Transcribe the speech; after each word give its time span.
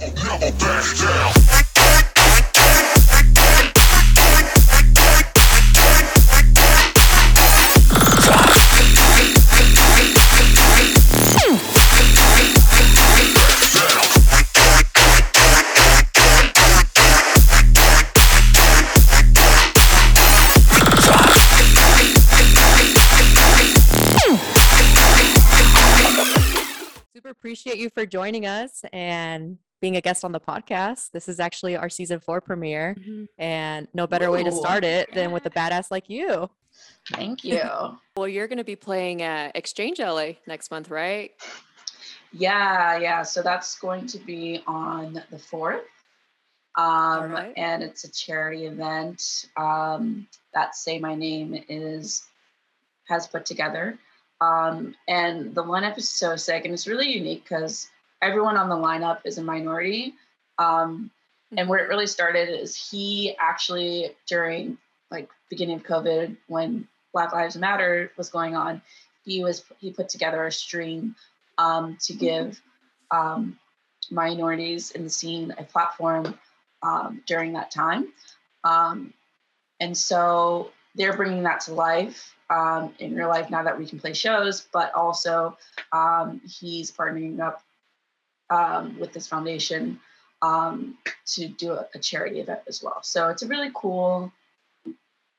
Back 0.00 0.96
down. 0.96 1.39
Appreciate 27.60 27.82
you 27.82 27.90
for 27.90 28.06
joining 28.06 28.46
us 28.46 28.84
and 28.90 29.58
being 29.82 29.96
a 29.96 30.00
guest 30.00 30.24
on 30.24 30.32
the 30.32 30.40
podcast. 30.40 31.10
This 31.12 31.28
is 31.28 31.38
actually 31.38 31.76
our 31.76 31.90
season 31.90 32.18
four 32.18 32.40
premiere, 32.40 32.96
and 33.36 33.86
no 33.92 34.06
better 34.06 34.30
way 34.30 34.42
to 34.42 34.50
start 34.52 34.82
it 34.82 35.12
than 35.14 35.30
with 35.30 35.44
a 35.44 35.50
badass 35.50 35.90
like 35.90 36.08
you. 36.08 36.48
Thank 37.12 37.44
you. 37.44 37.60
Well, 38.16 38.28
you're 38.28 38.48
going 38.48 38.58
to 38.58 38.64
be 38.64 38.76
playing 38.76 39.20
at 39.20 39.54
Exchange 39.56 39.98
LA 39.98 40.32
next 40.46 40.70
month, 40.70 40.90
right? 40.90 41.32
yeah, 42.32 42.96
yeah. 42.96 43.22
So 43.22 43.42
that's 43.42 43.78
going 43.78 44.06
to 44.06 44.18
be 44.18 44.62
on 44.66 45.22
the 45.30 45.36
4th. 45.36 45.80
Um, 46.76 46.86
Alright. 46.86 47.52
And 47.58 47.82
it's 47.82 48.04
a 48.04 48.12
charity 48.12 48.66
event 48.66 49.22
um, 49.58 50.26
that 50.54 50.76
Say 50.76 50.98
My 50.98 51.14
Name 51.14 51.62
is 51.68 52.22
has 53.08 53.26
put 53.26 53.44
together. 53.44 53.98
Um, 54.40 54.94
and 55.06 55.54
the 55.54 55.62
lineup 55.62 55.98
is 55.98 56.08
so 56.08 56.36
sick 56.36 56.64
and 56.64 56.72
it's 56.72 56.86
really 56.86 57.10
unique 57.10 57.44
because 57.44 57.88
everyone 58.22 58.56
on 58.56 58.68
the 58.68 58.76
lineup 58.76 59.20
is 59.24 59.38
a 59.38 59.42
minority. 59.42 60.14
Um, 60.58 61.10
and 61.56 61.68
where 61.68 61.84
it 61.84 61.88
really 61.88 62.06
started 62.06 62.48
is 62.48 62.76
he 62.76 63.36
actually 63.38 64.12
during 64.26 64.78
like 65.10 65.28
beginning 65.48 65.76
of 65.76 65.82
COVID 65.82 66.36
when 66.46 66.86
Black 67.12 67.32
Lives 67.32 67.56
Matter 67.56 68.12
was 68.16 68.30
going 68.30 68.54
on, 68.54 68.80
he 69.24 69.42
was 69.42 69.64
he 69.78 69.90
put 69.90 70.08
together 70.08 70.46
a 70.46 70.52
stream 70.52 71.16
um, 71.58 71.98
to 72.02 72.14
give 72.14 72.60
um, 73.10 73.58
minorities 74.10 74.92
in 74.92 75.04
the 75.04 75.10
scene 75.10 75.52
a 75.58 75.64
platform 75.64 76.38
um, 76.82 77.22
during 77.26 77.52
that 77.54 77.70
time. 77.70 78.12
Um, 78.64 79.12
and 79.80 79.96
so 79.96 80.70
they're 80.94 81.16
bringing 81.16 81.42
that 81.44 81.60
to 81.62 81.74
life 81.74 82.34
um, 82.50 82.92
in 82.98 83.14
real 83.14 83.28
life 83.28 83.48
now 83.48 83.62
that 83.62 83.78
we 83.78 83.86
can 83.86 83.98
play 83.98 84.12
shows, 84.12 84.66
but 84.72 84.92
also 84.94 85.56
um, 85.92 86.40
he's 86.44 86.90
partnering 86.90 87.40
up 87.40 87.62
um, 88.50 88.98
with 88.98 89.12
this 89.12 89.26
foundation 89.26 90.00
um, 90.42 90.98
to 91.26 91.48
do 91.48 91.72
a, 91.72 91.86
a 91.94 91.98
charity 91.98 92.40
event 92.40 92.60
as 92.66 92.82
well. 92.82 93.00
So 93.02 93.28
it's 93.28 93.42
a 93.42 93.46
really 93.46 93.70
cool, 93.74 94.32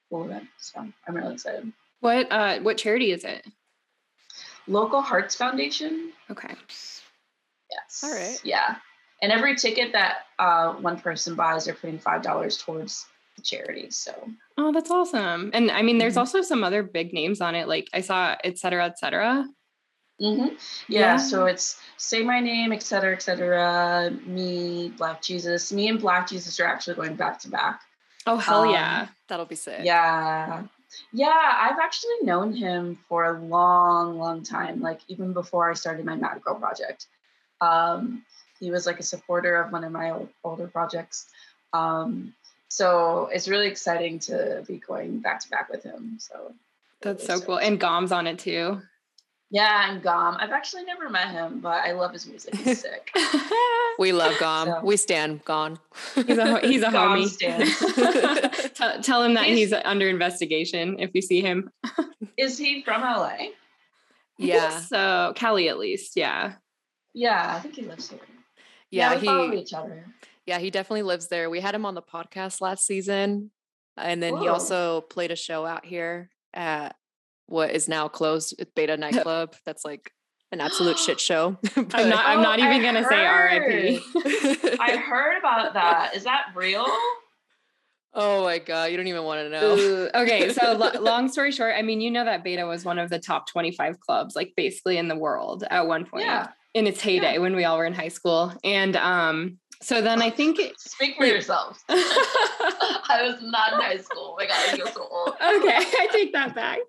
cool 0.10 0.26
event. 0.26 0.48
So 0.58 0.80
I'm 0.80 1.16
really 1.16 1.34
excited. 1.34 1.72
What 2.00 2.32
uh 2.32 2.60
what 2.62 2.78
charity 2.78 3.12
is 3.12 3.24
it? 3.24 3.46
Local 4.68 5.02
Hearts 5.02 5.36
Foundation. 5.36 6.14
Okay. 6.30 6.56
Yes. 7.70 8.02
All 8.04 8.12
right. 8.12 8.40
Yeah. 8.44 8.76
And 9.22 9.32
every 9.32 9.56
ticket 9.56 9.92
that 9.94 10.26
uh, 10.40 10.74
one 10.74 11.00
person 11.00 11.36
buys, 11.36 11.66
they're 11.66 11.76
putting 11.76 12.00
five 12.00 12.24
dollars 12.24 12.58
towards 12.58 13.06
the 13.42 13.48
charity. 13.58 13.90
So 13.90 14.14
Oh, 14.58 14.72
that's 14.72 14.92
awesome. 14.92 15.52
And 15.54 15.72
I 15.72 15.82
mean 15.82 15.98
there's 15.98 16.16
Mhm. 16.16 16.20
also 16.20 16.42
some 16.42 16.64
other 16.64 16.84
big 16.84 17.14
names 17.14 17.42
on 17.42 17.56
it. 17.56 17.68
Like 17.68 17.88
I 17.94 18.02
saw 18.02 18.36
et 18.44 18.58
cetera, 18.58 18.86
et 18.86 19.00
cetera. 19.00 19.46
Mhm. 20.22 20.60
yeah, 20.88 21.18
So 21.18 21.46
it's 21.46 21.80
say 21.98 22.22
my 22.24 22.40
name, 22.40 22.72
et 22.72 22.84
cetera, 22.84 23.14
et 23.14 23.22
cetera. 23.24 24.12
Me, 24.26 24.90
Black 24.98 25.22
Jesus. 25.22 25.72
Me 25.72 25.88
and 25.88 26.00
Black 26.00 26.28
Jesus 26.28 26.60
are 26.60 26.66
actually 26.66 26.96
going 26.96 27.16
back 27.16 27.40
to 27.40 27.50
back. 27.50 27.82
Oh 28.28 28.38
hell 28.38 28.62
Um, 28.64 28.70
yeah. 28.72 29.08
That'll 29.28 29.48
be 29.48 29.56
sick. 29.56 29.80
Yeah. 29.84 30.64
Yeah, 31.14 31.30
I've 31.58 31.80
actually 31.80 32.18
known 32.22 32.54
him 32.54 33.00
for 33.08 33.24
a 33.26 33.40
long, 33.40 34.18
long 34.20 34.44
time, 34.44 34.82
like 34.82 35.00
even 35.08 35.34
before 35.34 35.72
I 35.72 35.74
started 35.74 36.06
my 36.06 36.16
Mad 36.16 36.42
Girl 36.44 36.56
project. 36.56 37.08
Um, 37.62 38.24
he 38.60 38.70
was 38.70 38.86
like 38.86 39.00
a 39.00 39.04
supporter 39.04 39.56
of 39.56 39.72
one 39.72 39.84
of 39.86 39.92
my 39.92 40.12
old, 40.12 40.30
older 40.44 40.68
projects. 40.68 41.30
Um, 41.74 42.36
so 42.72 43.30
it's 43.34 43.50
really 43.50 43.68
exciting 43.68 44.18
to 44.20 44.64
be 44.66 44.78
going 44.78 45.20
back 45.20 45.42
to 45.42 45.50
back 45.50 45.70
with 45.70 45.84
him. 45.84 46.16
So 46.20 46.54
That's 47.02 47.28
really 47.28 47.40
so 47.42 47.46
cool. 47.46 47.58
And 47.60 47.78
Gom's 47.80 48.14
on 48.14 48.28
it 48.28 48.40
too. 48.40 48.82
yeah, 49.50 49.92
and 49.92 50.02
Gom. 50.02 50.38
I've 50.40 50.52
actually 50.52 50.86
never 50.86 51.10
met 51.10 51.32
him, 51.32 51.60
but 51.60 51.84
I 51.84 51.92
love 51.92 52.14
his 52.14 52.26
music. 52.26 52.56
He's 52.56 52.80
sick. 52.88 53.12
We 54.00 54.14
love 54.14 54.40
Gom. 54.40 54.68
So- 54.70 54.82
We 54.86 54.96
stand 54.96 55.44
Gone. 55.44 55.80
he's 56.16 56.38
a 56.38 56.60
he's 56.66 56.82
a 56.84 56.92
Gom 56.92 57.20
homie. 57.20 58.74
tell, 58.74 59.02
tell 59.02 59.24
him 59.24 59.34
that 59.34 59.46
He's- 59.48 59.58
he's 59.72 59.74
under 59.74 60.08
investigation 60.08 60.98
if 61.00 61.12
you 61.14 61.22
see 61.22 61.42
him. 61.42 61.70
Is 62.38 62.58
he 62.58 62.82
from 62.84 63.02
LA? 63.02 63.38
Yeah. 64.38 64.80
So 64.80 65.34
Cali 65.36 65.68
at 65.68 65.78
least, 65.78 66.16
yeah. 66.16 66.54
Yeah, 67.14 67.54
I 67.56 67.60
think 67.60 67.76
he 67.76 67.82
lives 67.82 68.10
here. 68.10 68.20
Yeah. 68.90 69.20
we 69.20 69.26
follow 69.26 69.52
he 69.52 69.58
each 69.60 69.74
other. 69.74 70.06
Yeah, 70.46 70.60
he 70.60 70.70
definitely 70.72 71.04
lives 71.04 71.28
there. 71.28 71.50
We 71.50 71.60
had 71.60 71.76
him 71.76 71.86
on 71.86 71.96
the 71.96 72.02
podcast 72.02 72.62
last 72.62 72.86
season. 72.86 73.52
And 73.98 74.24
then 74.24 74.38
he 74.38 74.48
also 74.48 75.02
played 75.02 75.32
a 75.32 75.36
show 75.36 75.66
out 75.66 75.86
here 75.86 76.30
at 76.54 76.96
what 77.48 77.72
is 77.72 77.88
now 77.90 78.08
closed 78.08 78.60
at 78.60 78.74
Beta 78.74 78.96
Nightclub. 78.98 79.56
That's 79.66 79.84
like 79.86 80.12
an 80.52 80.62
absolute 80.62 80.98
shit 80.98 81.20
show. 81.30 81.58
But- 81.76 81.96
I'm 81.96 82.10
not 82.10 82.26
I'm 82.26 82.40
Oh, 82.46 82.54
even 82.66 82.82
I 82.82 82.94
gonna 82.94 83.08
say 83.08 83.26
RIP. 83.26 84.80
I 84.80 84.96
heard 84.98 85.38
about 85.38 85.74
that. 85.74 86.16
Is 86.16 86.24
that 86.24 86.48
real? 86.56 86.86
oh 88.14 88.44
my 88.44 88.60
god, 88.60 88.92
you 88.92 88.98
don't 88.98 89.08
even 89.08 89.24
want 89.24 89.40
to 89.42 89.50
know. 89.50 89.78
Ooh, 89.78 90.10
okay, 90.16 90.52
so 90.52 90.74
lo- 90.74 91.00
long 91.02 91.30
story 91.30 91.52
short, 91.52 91.76
I 91.78 91.82
mean, 91.82 92.02
you 92.02 92.12
know 92.12 92.26
that 92.26 92.44
Beta 92.44 92.66
was 92.66 92.84
one 92.84 93.00
of 93.00 93.10
the 93.10 93.20
top 93.20 93.48
25 93.50 94.00
clubs, 94.02 94.36
like 94.36 94.54
basically 94.58 94.98
in 94.98 95.08
the 95.08 95.16
world 95.16 95.64
at 95.70 95.88
one 95.88 96.06
point 96.06 96.26
Yeah. 96.26 96.50
in 96.74 96.88
its 96.88 97.00
heyday 97.02 97.38
when 97.38 97.56
we 97.56 97.64
all 97.64 97.78
were 97.78 97.86
in 97.86 97.94
high 97.94 98.10
school. 98.10 98.54
And 98.66 98.96
um, 98.98 99.60
so 99.82 100.02
then 100.02 100.22
I 100.22 100.30
think 100.30 100.60
it, 100.60 100.80
Speak 100.80 101.16
for 101.18 101.26
yourself. 101.26 101.84
I 101.90 103.20
was 103.24 103.42
not 103.42 103.74
in 103.74 103.80
high 103.80 103.98
school. 103.98 104.34
Oh 104.34 104.36
my 104.38 104.46
god, 104.46 104.58
I 104.70 104.78
feel 104.78 104.88
so 104.88 105.08
old. 105.10 105.30
Okay, 105.30 105.76
I 105.76 106.08
take 106.12 106.34
that 106.34 106.54
back. 106.56 106.80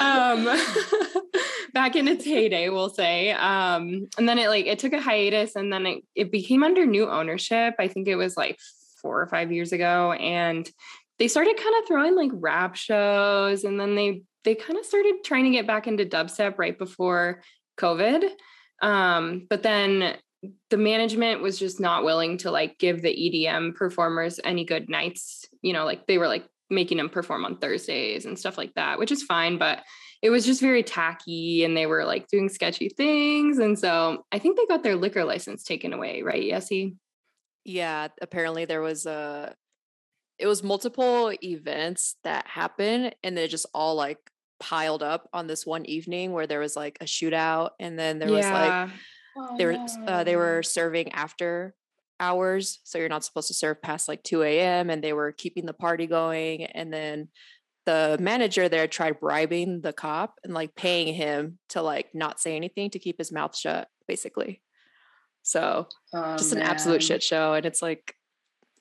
Um, 0.00 0.44
back 1.72 1.96
in 1.96 2.06
its 2.08 2.24
heyday, 2.24 2.68
we'll 2.68 2.90
say. 2.90 3.32
Um, 3.32 4.08
and 4.18 4.28
then 4.28 4.38
it 4.38 4.48
like 4.48 4.66
it 4.66 4.78
took 4.78 4.92
a 4.92 5.00
hiatus, 5.00 5.56
and 5.56 5.72
then 5.72 5.86
it 5.86 6.04
it 6.14 6.30
became 6.30 6.62
under 6.62 6.86
new 6.86 7.10
ownership. 7.10 7.74
I 7.78 7.88
think 7.88 8.06
it 8.06 8.16
was 8.16 8.36
like 8.36 8.58
four 9.02 9.20
or 9.20 9.26
five 9.26 9.50
years 9.50 9.72
ago, 9.72 10.12
and 10.12 10.68
they 11.18 11.28
started 11.28 11.56
kind 11.56 11.74
of 11.80 11.88
throwing 11.88 12.14
like 12.14 12.30
rap 12.34 12.76
shows, 12.76 13.64
and 13.64 13.80
then 13.80 13.96
they 13.96 14.22
they 14.44 14.54
kind 14.54 14.78
of 14.78 14.86
started 14.86 15.24
trying 15.24 15.44
to 15.44 15.50
get 15.50 15.66
back 15.66 15.88
into 15.88 16.04
dubstep 16.04 16.58
right 16.58 16.78
before 16.78 17.42
COVID. 17.78 18.30
Um, 18.82 19.46
but 19.48 19.62
then 19.62 20.16
the 20.70 20.76
management 20.76 21.42
was 21.42 21.58
just 21.58 21.80
not 21.80 22.04
willing 22.04 22.38
to 22.38 22.50
like 22.50 22.78
give 22.78 23.02
the 23.02 23.08
EDM 23.08 23.74
performers 23.74 24.38
any 24.44 24.64
good 24.64 24.88
nights. 24.88 25.46
You 25.62 25.72
know, 25.72 25.84
like 25.84 26.06
they 26.06 26.18
were 26.18 26.28
like 26.28 26.46
making 26.70 26.98
them 26.98 27.08
perform 27.08 27.44
on 27.44 27.58
Thursdays 27.58 28.26
and 28.26 28.38
stuff 28.38 28.58
like 28.58 28.74
that, 28.74 28.98
which 28.98 29.12
is 29.12 29.22
fine, 29.22 29.58
but 29.58 29.82
it 30.22 30.30
was 30.30 30.44
just 30.44 30.60
very 30.60 30.82
tacky 30.82 31.64
and 31.64 31.76
they 31.76 31.86
were 31.86 32.04
like 32.04 32.26
doing 32.28 32.48
sketchy 32.48 32.88
things. 32.88 33.58
And 33.58 33.78
so 33.78 34.24
I 34.32 34.38
think 34.38 34.56
they 34.56 34.66
got 34.66 34.82
their 34.82 34.96
liquor 34.96 35.24
license 35.24 35.62
taken 35.62 35.92
away, 35.92 36.22
right, 36.22 36.42
Yessie? 36.42 36.96
yeah 37.66 38.06
apparently 38.22 38.64
there 38.64 38.80
was 38.80 39.06
a 39.06 39.52
it 40.38 40.46
was 40.46 40.62
multiple 40.62 41.32
events 41.42 42.14
that 42.22 42.46
happened 42.46 43.14
and 43.24 43.36
they 43.36 43.48
just 43.48 43.66
all 43.74 43.96
like 43.96 44.18
piled 44.60 45.02
up 45.02 45.28
on 45.32 45.46
this 45.46 45.66
one 45.66 45.84
evening 45.86 46.32
where 46.32 46.46
there 46.46 46.60
was 46.60 46.76
like 46.76 46.96
a 47.00 47.04
shootout 47.04 47.70
and 47.80 47.98
then 47.98 48.18
there 48.18 48.30
was 48.30 48.46
like 48.46 48.90
Oh, 49.38 49.54
they 49.58 49.66
were 49.66 49.78
uh, 50.06 50.24
they 50.24 50.36
were 50.36 50.62
serving 50.62 51.12
after 51.12 51.74
hours 52.20 52.80
so 52.84 52.98
you're 52.98 53.08
not 53.10 53.24
supposed 53.24 53.48
to 53.48 53.54
serve 53.54 53.82
past 53.82 54.08
like 54.08 54.22
2 54.22 54.42
a.m 54.42 54.88
and 54.88 55.04
they 55.04 55.12
were 55.12 55.32
keeping 55.32 55.66
the 55.66 55.74
party 55.74 56.06
going 56.06 56.64
and 56.64 56.92
then 56.92 57.28
the 57.86 58.16
manager 58.20 58.68
there 58.68 58.88
tried 58.88 59.20
bribing 59.20 59.82
the 59.82 59.92
cop 59.92 60.36
and 60.44 60.54
like 60.54 60.74
paying 60.76 61.14
him 61.14 61.58
to 61.70 61.82
like 61.82 62.08
not 62.14 62.40
say 62.40 62.56
anything 62.56 62.90
to 62.90 62.98
keep 62.98 63.18
his 63.18 63.32
mouth 63.32 63.56
shut 63.56 63.88
basically. 64.08 64.62
So 65.42 65.88
Oh, 66.14 66.36
just 66.38 66.52
an 66.52 66.62
absolute 66.62 67.02
shit 67.02 67.22
show 67.22 67.54
and 67.54 67.66
it's 67.66 67.82
like 67.82 68.14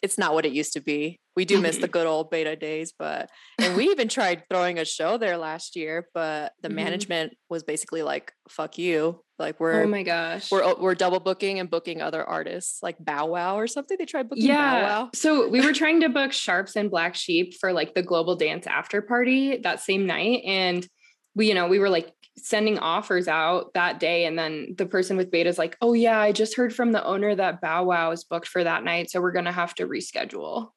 it's 0.03 0.17
not 0.17 0.33
what 0.33 0.45
it 0.45 0.53
used 0.53 0.73
to 0.73 0.81
be. 0.81 1.19
We 1.35 1.45
do 1.45 1.59
miss 1.59 1.79
the 1.79 1.87
good 1.89 2.07
old 2.07 2.31
beta 2.31 2.55
days 2.55 2.93
but 2.97 3.29
and 3.61 3.75
we 3.75 3.85
even 3.89 4.07
tried 4.07 4.43
throwing 4.49 4.79
a 4.79 4.85
show 4.85 5.17
there 5.17 5.37
last 5.37 5.75
year 5.75 6.09
but 6.13 6.53
the 6.61 6.69
Mhm. 6.69 6.75
management 6.75 7.33
was 7.49 7.63
basically 7.63 8.03
like 8.03 8.33
fuck 8.49 8.77
you 8.77 9.24
like 9.37 9.59
we're 9.59 9.83
oh 9.83 9.87
my 9.87 10.03
gosh. 10.03 10.51
we're 10.51 10.75
we're 10.75 10.95
double 10.95 11.19
booking 11.19 11.59
and 11.59 11.69
booking 11.69 12.01
other 12.01 12.23
artists 12.23 12.81
like 12.81 12.95
bow 12.99 13.25
wow 13.25 13.57
or 13.57 13.67
something 13.67 13.97
they 13.99 14.05
tried 14.05 14.29
booking 14.29 14.47
bow 14.47 14.53
yeah. 14.53 14.81
wow 14.83 15.09
So 15.13 15.47
we 15.49 15.61
were 15.61 15.73
trying 15.81 16.01
to 16.01 16.09
book 16.09 16.31
Sharps 16.31 16.75
and 16.75 16.89
Black 16.89 17.15
Sheep 17.15 17.53
for 17.59 17.73
like 17.73 17.93
the 17.93 18.01
global 18.03 18.35
dance 18.35 18.65
after 18.67 19.01
party 19.01 19.57
that 19.57 19.79
same 19.81 20.05
night. 20.05 20.41
And 20.45 20.87
we, 21.35 21.47
you 21.49 21.53
know, 21.53 21.67
we 21.67 21.79
were 21.79 21.89
like 21.89 22.11
sending 22.37 22.79
offers 22.79 23.27
out 23.27 23.73
that 23.73 23.99
day. 23.99 24.25
And 24.25 24.37
then 24.37 24.75
the 24.77 24.85
person 24.85 25.17
with 25.17 25.31
beta 25.31 25.49
is 25.49 25.57
like, 25.57 25.75
oh, 25.81 25.93
yeah, 25.93 26.19
I 26.19 26.31
just 26.31 26.55
heard 26.55 26.73
from 26.73 26.91
the 26.91 27.03
owner 27.03 27.35
that 27.35 27.61
Bow 27.61 27.83
Wow 27.85 28.11
is 28.11 28.23
booked 28.23 28.47
for 28.47 28.63
that 28.63 28.83
night. 28.83 29.09
So 29.09 29.21
we're 29.21 29.31
going 29.31 29.45
to 29.45 29.51
have 29.51 29.73
to 29.75 29.87
reschedule. 29.87 30.69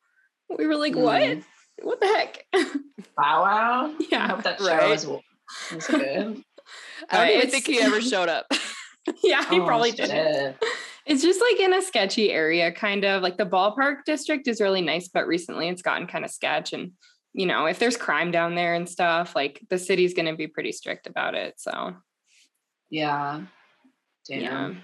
We 0.57 0.67
were 0.67 0.77
like, 0.77 0.97
what? 0.97 1.23
Mm. 1.23 1.45
What 1.83 2.01
the 2.01 2.07
heck? 2.07 2.45
Bow 3.17 3.43
Wow, 3.43 3.95
Yeah, 4.11 4.25
I 4.25 4.29
hope 4.29 4.43
that 4.43 4.59
show 4.59 4.67
Right. 4.67 4.91
is, 4.91 5.07
is 5.73 5.87
good. 5.87 6.43
I 7.11 7.17
don't 7.17 7.26
Right, 7.26 7.37
even 7.37 7.50
think 7.50 7.67
he 7.67 7.81
ever 7.81 8.00
showed 8.00 8.29
up. 8.29 8.47
yeah, 9.25 9.49
he 9.50 9.61
Oh, 9.61 9.67
probably 9.67 9.93
did. 9.93 10.09
shit. 10.11 10.56
It's 11.06 11.23
just 11.23 11.41
like 11.41 11.59
in 11.61 11.73
a 11.73 11.81
sketchy 11.81 12.31
area, 12.31 12.70
kind 12.70 13.05
of 13.05 13.23
like 13.23 13.38
the 13.38 13.47
ballpark 13.47 14.05
district 14.05 14.47
is 14.49 14.61
really 14.61 14.82
nice, 14.82 15.09
but 15.09 15.26
recently 15.26 15.69
it's 15.69 15.81
gotten 15.82 16.06
kind 16.06 16.25
of 16.25 16.31
sketch. 16.31 16.75
And, 16.75 16.93
you 17.32 17.47
know, 17.47 17.65
if 17.67 17.79
there's 17.79 17.97
crime 17.97 18.31
down 18.31 18.55
there 18.55 18.75
and 18.75 18.87
stuff, 18.88 19.35
like 19.35 19.61
the 19.70 19.79
city's 19.79 20.12
going 20.12 20.26
to 20.26 20.37
be 20.37 20.47
pretty 20.49 20.73
strict 20.73 21.06
about 21.06 21.35
it. 21.35 21.55
So, 21.59 21.97
Yeah. 22.91 23.43
Damn. 24.29 24.43
yeah. 24.43 24.75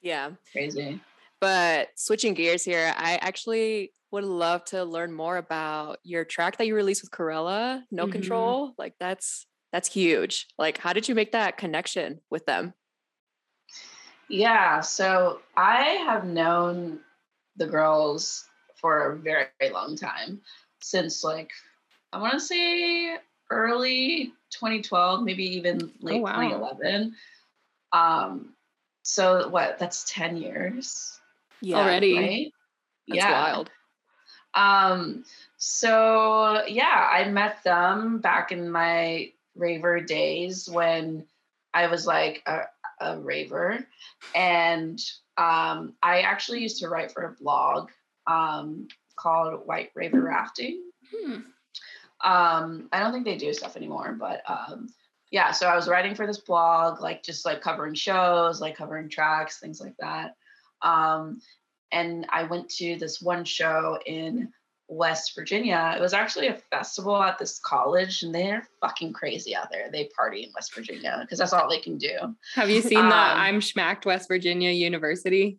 yeah. 0.00 0.30
Crazy. 0.52 1.00
But 1.40 1.88
switching 1.96 2.32
gears 2.32 2.64
here, 2.64 2.94
I 2.96 3.18
actually 3.20 3.92
would 4.10 4.24
love 4.24 4.64
to 4.66 4.84
learn 4.84 5.12
more 5.12 5.36
about 5.36 5.98
your 6.02 6.24
track 6.24 6.56
that 6.56 6.66
you 6.66 6.74
released 6.74 7.02
with 7.02 7.10
Krewella, 7.10 7.82
No 7.90 8.06
Mhm. 8.06 8.12
Control. 8.12 8.72
Like 8.78 8.94
that's 8.98 9.46
that's 9.76 9.92
huge. 9.92 10.46
Like 10.56 10.78
how 10.78 10.94
did 10.94 11.06
you 11.06 11.14
make 11.14 11.32
that 11.32 11.58
connection 11.58 12.18
with 12.30 12.46
them? 12.46 12.72
Yeah. 14.30 14.80
So 14.80 15.40
I 15.54 15.82
have 16.06 16.24
known 16.24 17.00
the 17.56 17.66
girls 17.66 18.46
for 18.76 19.12
a 19.12 19.16
very, 19.18 19.48
very 19.60 19.74
long 19.74 19.94
time 19.94 20.40
since 20.80 21.22
like, 21.22 21.50
I 22.10 22.18
want 22.18 22.32
to 22.32 22.40
say 22.40 23.18
early 23.50 24.32
2012, 24.48 25.22
maybe 25.22 25.44
even 25.44 25.92
late 26.00 26.22
wow. 26.22 26.40
2011. 26.40 27.14
Um, 27.92 28.54
so 29.02 29.50
what? 29.50 29.78
That's 29.78 30.10
10 30.10 30.38
years, 30.38 31.20
Yeah. 31.60 31.80
Already. 31.80 32.16
right? 32.16 32.52
That's 33.08 33.24
wild. 33.30 33.70
Um, 34.54 35.26
so 35.58 36.64
yeah, 36.66 37.10
I 37.12 37.28
met 37.28 37.62
them 37.62 38.20
back 38.20 38.52
in 38.52 38.70
my 38.70 39.32
raver 39.56 40.00
days 40.00 40.68
when 40.70 41.26
I 41.74 41.86
was 41.88 42.06
like 42.06 42.42
a, 42.46 42.62
a 43.00 43.18
raver. 43.18 43.86
And 44.34 44.98
um, 45.36 45.94
I 46.02 46.20
actually 46.20 46.62
used 46.62 46.80
to 46.80 46.88
write 46.88 47.12
for 47.12 47.22
a 47.24 47.42
blog 47.42 47.90
um, 48.26 48.88
called 49.16 49.66
White 49.66 49.90
Raver 49.94 50.22
Rafting. 50.22 50.82
Hmm. 51.14 51.40
Um, 52.24 52.88
I 52.92 53.00
don't 53.00 53.12
think 53.12 53.24
they 53.24 53.36
do 53.36 53.52
stuff 53.52 53.76
anymore, 53.76 54.16
but 54.18 54.42
um, 54.48 54.88
yeah, 55.30 55.50
so 55.50 55.66
I 55.66 55.76
was 55.76 55.88
writing 55.88 56.14
for 56.14 56.26
this 56.26 56.38
blog, 56.38 57.02
like 57.02 57.22
just 57.22 57.44
like 57.44 57.60
covering 57.60 57.94
shows, 57.94 58.60
like 58.60 58.76
covering 58.76 59.08
tracks, 59.08 59.58
things 59.58 59.80
like 59.80 59.96
that. 59.98 60.34
Um, 60.82 61.40
and 61.92 62.26
I 62.30 62.44
went 62.44 62.68
to 62.70 62.96
this 62.96 63.20
one 63.20 63.44
show 63.44 63.98
in 64.06 64.52
West 64.88 65.34
Virginia. 65.34 65.94
It 65.96 66.00
was 66.00 66.12
actually 66.14 66.48
a 66.48 66.54
festival 66.70 67.20
at 67.22 67.38
this 67.38 67.58
college, 67.58 68.22
and 68.22 68.34
they're 68.34 68.68
fucking 68.80 69.12
crazy 69.12 69.54
out 69.54 69.70
there. 69.70 69.90
They 69.90 70.08
party 70.16 70.44
in 70.44 70.50
West 70.54 70.74
Virginia 70.74 71.18
because 71.22 71.38
that's 71.38 71.52
all 71.52 71.68
they 71.68 71.80
can 71.80 71.98
do. 71.98 72.34
Have 72.54 72.70
you 72.70 72.80
seen 72.82 73.00
the 73.00 73.04
Um, 73.06 73.12
I'm 73.12 73.60
Shmacked 73.60 74.06
West 74.06 74.28
Virginia 74.28 74.70
University? 74.70 75.58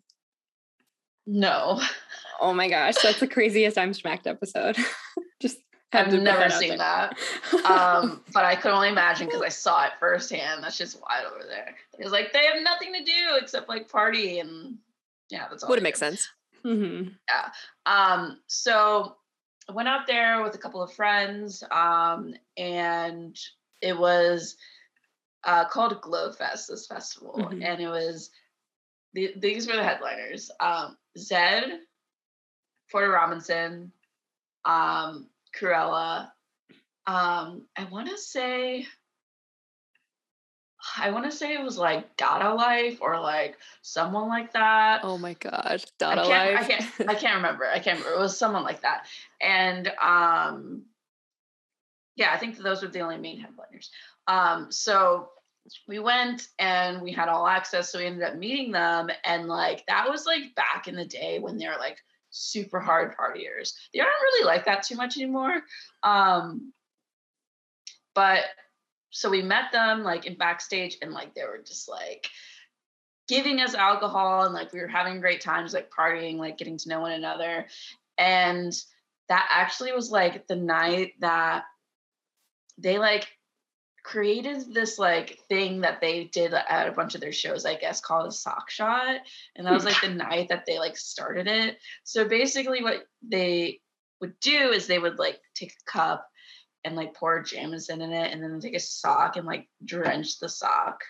No, 1.26 1.80
Oh 2.40 2.52
my 2.54 2.68
gosh, 2.68 2.94
that's 3.02 3.20
the 3.20 3.26
craziest 3.26 3.76
I'm 3.76 3.92
Shmacked 3.92 4.26
episode. 4.26 4.76
Just 5.40 5.58
I've 5.92 6.12
never 6.12 6.50
seen 6.50 6.70
there. 6.70 6.78
that. 6.78 7.18
Um, 7.64 8.22
but 8.32 8.44
I 8.44 8.54
could 8.56 8.70
only 8.72 8.88
imagine 8.88 9.26
because 9.26 9.42
I 9.42 9.48
saw 9.48 9.84
it 9.84 9.92
firsthand. 9.98 10.62
That's 10.62 10.78
just 10.78 11.00
wild 11.02 11.32
over 11.34 11.44
there. 11.46 11.74
It's 11.98 12.12
like 12.12 12.32
they 12.32 12.44
have 12.46 12.62
nothing 12.62 12.92
to 12.94 13.02
do 13.04 13.36
except 13.40 13.68
like 13.68 13.88
party 13.90 14.38
and 14.38 14.76
yeah, 15.30 15.46
that's 15.50 15.62
all. 15.62 15.68
Would 15.70 15.78
it 15.78 15.82
make 15.82 15.96
sense? 15.96 16.28
Mhm. 16.64 17.12
Yeah. 17.28 17.50
Um, 17.86 18.40
so 18.46 19.16
I 19.68 19.72
went 19.72 19.88
out 19.88 20.06
there 20.06 20.42
with 20.42 20.54
a 20.54 20.58
couple 20.58 20.82
of 20.82 20.92
friends, 20.92 21.62
um, 21.70 22.34
and 22.56 23.38
it 23.82 23.96
was 23.98 24.56
uh, 25.44 25.66
called 25.66 26.00
Glow 26.00 26.32
Fest, 26.32 26.68
this 26.68 26.86
festival, 26.86 27.34
Mhm. 27.36 27.64
and 27.64 27.80
it 27.82 27.88
was 27.88 28.30
the, 29.12 29.34
these 29.36 29.66
were 29.68 29.76
the 29.76 29.84
headliners: 29.84 30.50
um, 30.60 30.96
Zedd, 31.18 31.80
Porter 32.90 33.10
Robinson, 33.10 33.92
um, 34.64 35.28
Krewella. 35.54 36.32
Um, 37.06 37.66
I 37.76 37.84
want 37.84 38.08
to 38.08 38.18
say. 38.18 38.86
I 40.96 41.10
want 41.10 41.24
to 41.24 41.32
say 41.32 41.54
it 41.54 41.62
was 41.62 41.76
like 41.76 42.16
Dada 42.16 42.54
Life 42.54 42.98
or 43.00 43.18
like 43.20 43.56
someone 43.82 44.28
like 44.28 44.52
that. 44.52 45.00
Oh 45.02 45.18
my 45.18 45.34
gosh. 45.34 45.84
I 45.84 46.14
Data 46.14 46.22
can't, 46.22 46.32
I 46.32 46.54
life. 46.54 46.68
can't, 46.68 47.10
I 47.10 47.14
can't 47.16 47.36
remember. 47.36 47.66
I 47.66 47.78
can't 47.78 47.98
remember. 47.98 48.18
It 48.18 48.22
was 48.22 48.38
someone 48.38 48.62
like 48.62 48.82
that. 48.82 49.06
And 49.40 49.88
um, 50.00 50.82
yeah, 52.16 52.32
I 52.32 52.38
think 52.38 52.58
those 52.58 52.82
were 52.82 52.88
the 52.88 53.00
only 53.00 53.18
main 53.18 53.40
headliners. 53.40 53.90
Um, 54.28 54.70
so 54.70 55.30
we 55.86 55.98
went 55.98 56.48
and 56.58 57.02
we 57.02 57.12
had 57.12 57.28
all 57.28 57.46
access. 57.46 57.90
So 57.90 57.98
we 57.98 58.06
ended 58.06 58.22
up 58.22 58.36
meeting 58.36 58.72
them. 58.72 59.10
And 59.24 59.48
like, 59.48 59.84
that 59.88 60.08
was 60.08 60.26
like 60.26 60.54
back 60.54 60.86
in 60.86 60.94
the 60.94 61.04
day 61.04 61.38
when 61.40 61.58
they 61.58 61.66
were 61.66 61.76
like 61.78 61.98
super 62.30 62.78
hard 62.78 63.16
partiers. 63.16 63.74
They 63.92 64.00
aren't 64.00 64.12
really 64.20 64.46
like 64.46 64.64
that 64.66 64.84
too 64.84 64.96
much 64.96 65.16
anymore. 65.16 65.62
Um, 66.02 66.72
but 68.14 68.40
so 69.10 69.30
we 69.30 69.42
met 69.42 69.72
them 69.72 70.02
like 70.02 70.26
in 70.26 70.34
backstage 70.34 70.98
and 71.02 71.12
like 71.12 71.34
they 71.34 71.42
were 71.42 71.62
just 71.64 71.88
like 71.88 72.28
giving 73.28 73.60
us 73.60 73.74
alcohol 73.74 74.44
and 74.44 74.54
like 74.54 74.72
we 74.72 74.80
were 74.80 74.88
having 74.88 75.20
great 75.20 75.40
times 75.40 75.74
like 75.74 75.90
partying 75.90 76.36
like 76.36 76.58
getting 76.58 76.78
to 76.78 76.88
know 76.88 77.00
one 77.00 77.12
another. 77.12 77.66
And 78.16 78.72
that 79.28 79.46
actually 79.50 79.92
was 79.92 80.10
like 80.10 80.46
the 80.46 80.56
night 80.56 81.12
that 81.20 81.64
they 82.78 82.98
like 82.98 83.28
created 84.02 84.72
this 84.72 84.98
like 84.98 85.38
thing 85.50 85.82
that 85.82 86.00
they 86.00 86.24
did 86.24 86.54
at 86.54 86.88
a 86.88 86.92
bunch 86.92 87.14
of 87.14 87.20
their 87.20 87.32
shows 87.32 87.66
i 87.66 87.74
guess 87.74 88.00
called 88.00 88.26
a 88.26 88.32
sock 88.32 88.70
shot. 88.70 89.20
And 89.54 89.66
that 89.66 89.74
was 89.74 89.84
like 89.84 90.00
the 90.00 90.08
night 90.08 90.48
that 90.48 90.64
they 90.66 90.78
like 90.78 90.96
started 90.96 91.46
it. 91.46 91.76
So 92.04 92.26
basically 92.26 92.82
what 92.82 93.04
they 93.22 93.80
would 94.20 94.40
do 94.40 94.70
is 94.70 94.86
they 94.86 94.98
would 94.98 95.18
like 95.18 95.40
take 95.54 95.72
a 95.72 95.90
cup 95.90 96.28
and 96.84 96.96
like 96.96 97.14
pour 97.14 97.42
Jameson 97.42 98.00
in 98.00 98.12
it 98.12 98.32
and 98.32 98.42
then 98.42 98.60
take 98.60 98.74
a 98.74 98.80
sock 98.80 99.36
and 99.36 99.46
like 99.46 99.68
drench 99.84 100.38
the 100.38 100.48
sock 100.48 101.00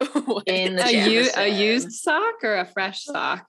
in 0.46 0.76
the 0.76 0.84
A, 0.86 1.10
u- 1.10 1.30
a 1.36 1.48
used 1.48 1.92
sock 1.92 2.42
or 2.42 2.56
a 2.56 2.64
fresh 2.64 3.04
sock? 3.04 3.48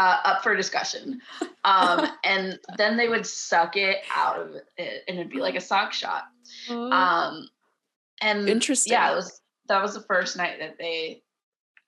uh, 0.00 0.20
up 0.24 0.42
for 0.42 0.56
discussion. 0.56 1.20
Um, 1.64 2.08
and 2.24 2.58
then 2.78 2.96
they 2.96 3.08
would 3.08 3.26
suck 3.26 3.76
it 3.76 3.98
out 4.14 4.40
of 4.40 4.54
it, 4.78 5.04
and 5.06 5.18
it'd 5.18 5.30
be 5.30 5.40
like 5.40 5.56
a 5.56 5.60
sock 5.60 5.92
shot. 5.92 6.24
Um, 6.68 7.48
and 8.22 8.48
Interesting. 8.48 8.92
Yeah, 8.92 9.12
it 9.12 9.14
was 9.14 9.40
that 9.68 9.82
was 9.82 9.94
the 9.94 10.02
first 10.02 10.36
night 10.36 10.58
that 10.60 10.76
they 10.78 11.22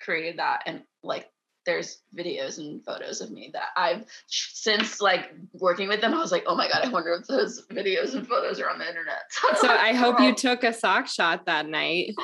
created 0.00 0.38
that, 0.38 0.62
and 0.66 0.82
like 1.02 1.28
there's 1.64 2.02
videos 2.16 2.58
and 2.58 2.84
photos 2.84 3.20
of 3.20 3.30
me 3.30 3.50
that 3.52 3.68
I've 3.76 4.04
since 4.26 5.00
like 5.00 5.32
working 5.52 5.88
with 5.88 6.00
them. 6.00 6.12
I 6.14 6.18
was 6.18 6.32
like, 6.32 6.44
oh 6.46 6.56
my 6.56 6.68
god, 6.68 6.84
I 6.84 6.88
wonder 6.88 7.12
if 7.14 7.26
those 7.26 7.64
videos 7.72 8.14
and 8.14 8.26
photos 8.26 8.60
are 8.60 8.68
on 8.68 8.78
the 8.78 8.88
internet. 8.88 9.22
so 9.60 9.68
I 9.68 9.92
hope 9.92 10.20
you 10.20 10.34
took 10.34 10.64
a 10.64 10.72
sock 10.72 11.06
shot 11.06 11.46
that 11.46 11.68
night. 11.68 12.14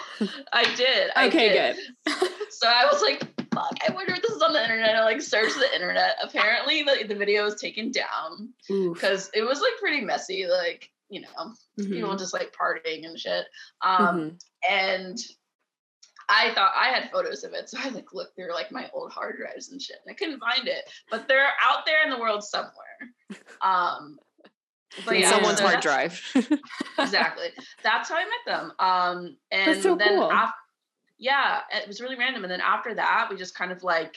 I 0.53 0.65
did. 0.75 1.11
I 1.15 1.27
Okay, 1.29 1.49
did. 1.51 1.77
good. 2.07 2.29
So 2.51 2.67
I 2.67 2.87
was 2.91 3.01
like, 3.03 3.21
fuck, 3.55 3.77
I 3.89 3.93
wonder 3.93 4.15
if 4.15 4.23
this 4.23 4.33
is 4.33 4.43
on 4.43 4.53
the 4.53 4.61
internet. 4.61 4.97
I 4.97 5.05
like 5.05 5.21
searched 5.23 5.55
the 5.57 5.73
internet. 5.73 6.17
Apparently 6.21 6.83
the, 6.83 7.05
the 7.07 7.15
video 7.15 7.45
was 7.45 7.55
taken 7.61 7.93
down 7.93 8.49
because 8.67 9.31
it 9.33 9.43
was 9.43 9.61
like 9.61 9.73
pretty 9.81 10.01
messy, 10.05 10.47
like, 10.49 10.91
you 11.09 11.21
know, 11.21 11.53
people 11.77 12.11
Mhm. 12.11 12.19
just 12.19 12.33
like 12.35 12.53
partying 12.61 13.05
and 13.07 13.17
shit. 13.21 13.45
Um, 13.83 13.99
Mhm. 14.01 14.41
and 14.69 15.19
I 16.29 16.53
thought 16.55 16.73
I 16.77 16.89
had 16.89 17.11
photos 17.11 17.43
of 17.45 17.53
it. 17.55 17.69
So 17.71 17.79
I 17.81 17.89
like 17.89 18.13
looked 18.13 18.37
through 18.37 18.53
like 18.53 18.71
my 18.71 18.91
old 18.93 19.11
hard 19.13 19.37
drives 19.39 19.71
and 19.71 19.81
shit. 19.81 19.97
And 20.05 20.13
I 20.13 20.17
couldn't 20.17 20.41
find 20.41 20.69
it, 20.69 20.85
but 21.11 21.27
they're 21.27 21.47
out 21.63 21.87
there 21.87 22.05
in 22.05 22.11
the 22.11 22.19
world 22.19 22.43
somewhere. 22.45 22.73
Um, 23.61 24.19
but 25.05 25.17
In 25.17 25.23
yeah, 25.23 25.31
someone's 25.31 25.59
so 25.59 25.67
hard 25.67 25.81
drive. 25.81 26.21
exactly. 26.99 27.49
That's 27.83 28.09
how 28.09 28.17
I 28.17 28.25
met 28.25 28.31
them. 28.47 28.73
Um, 28.79 29.37
and 29.51 29.73
That's 29.73 29.83
so 29.83 29.97
then 29.97 30.17
cool. 30.17 30.31
af- 30.31 30.55
yeah, 31.19 31.61
it 31.75 31.87
was 31.87 32.01
really 32.01 32.17
random. 32.17 32.45
And 32.45 32.51
then 32.51 32.61
after 32.61 32.95
that, 32.95 33.29
we 33.31 33.37
just 33.37 33.55
kind 33.55 33.73
of 33.73 33.83
like 33.83 34.17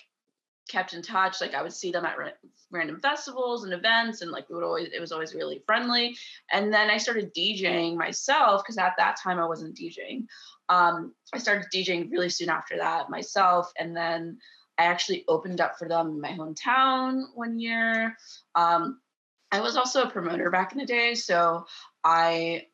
kept 0.70 0.94
in 0.94 1.02
touch. 1.02 1.42
Like 1.42 1.54
I 1.54 1.62
would 1.62 1.74
see 1.74 1.92
them 1.92 2.06
at 2.06 2.18
ra- 2.18 2.30
random 2.72 3.00
festivals 3.00 3.64
and 3.64 3.74
events, 3.74 4.22
and 4.22 4.32
like 4.32 4.50
we 4.50 4.56
would 4.56 4.64
always, 4.64 4.90
it 4.94 5.00
was 5.02 5.12
always 5.12 5.34
really 5.34 5.62
friendly. 5.66 6.18
And 6.52 6.74
then 6.74 6.90
I 6.90 6.98
started 6.98 7.34
DJing 7.34 7.96
myself 7.96 8.64
because 8.64 8.78
at 8.78 8.94
that 8.98 9.18
time 9.18 9.40
I 9.40 9.46
wasn't 9.46 9.76
DJing. 9.76 10.26
Um, 10.70 11.14
I 11.34 11.38
started 11.38 11.68
DJing 11.74 12.12
really 12.12 12.30
soon 12.30 12.50
after 12.50 12.78
that 12.78 13.10
myself, 13.10 13.72
and 13.78 13.96
then 13.96 14.40
I 14.78 14.86
actually 14.86 15.26
opened 15.28 15.62
up 15.62 15.78
for 15.78 15.88
them 15.88 16.08
in 16.08 16.22
my 16.22 16.32
hometown 16.32 17.26
one 17.36 17.60
year. 17.60 18.16
Um, 18.56 19.00
I 19.52 19.60
was 19.60 19.76
also 19.76 20.04
a 20.04 20.10
promoter 20.10 20.50
back 20.50 20.72
in 20.72 20.78
the 20.78 20.86
day, 20.86 21.14
so 21.14 21.66
I 22.04 22.68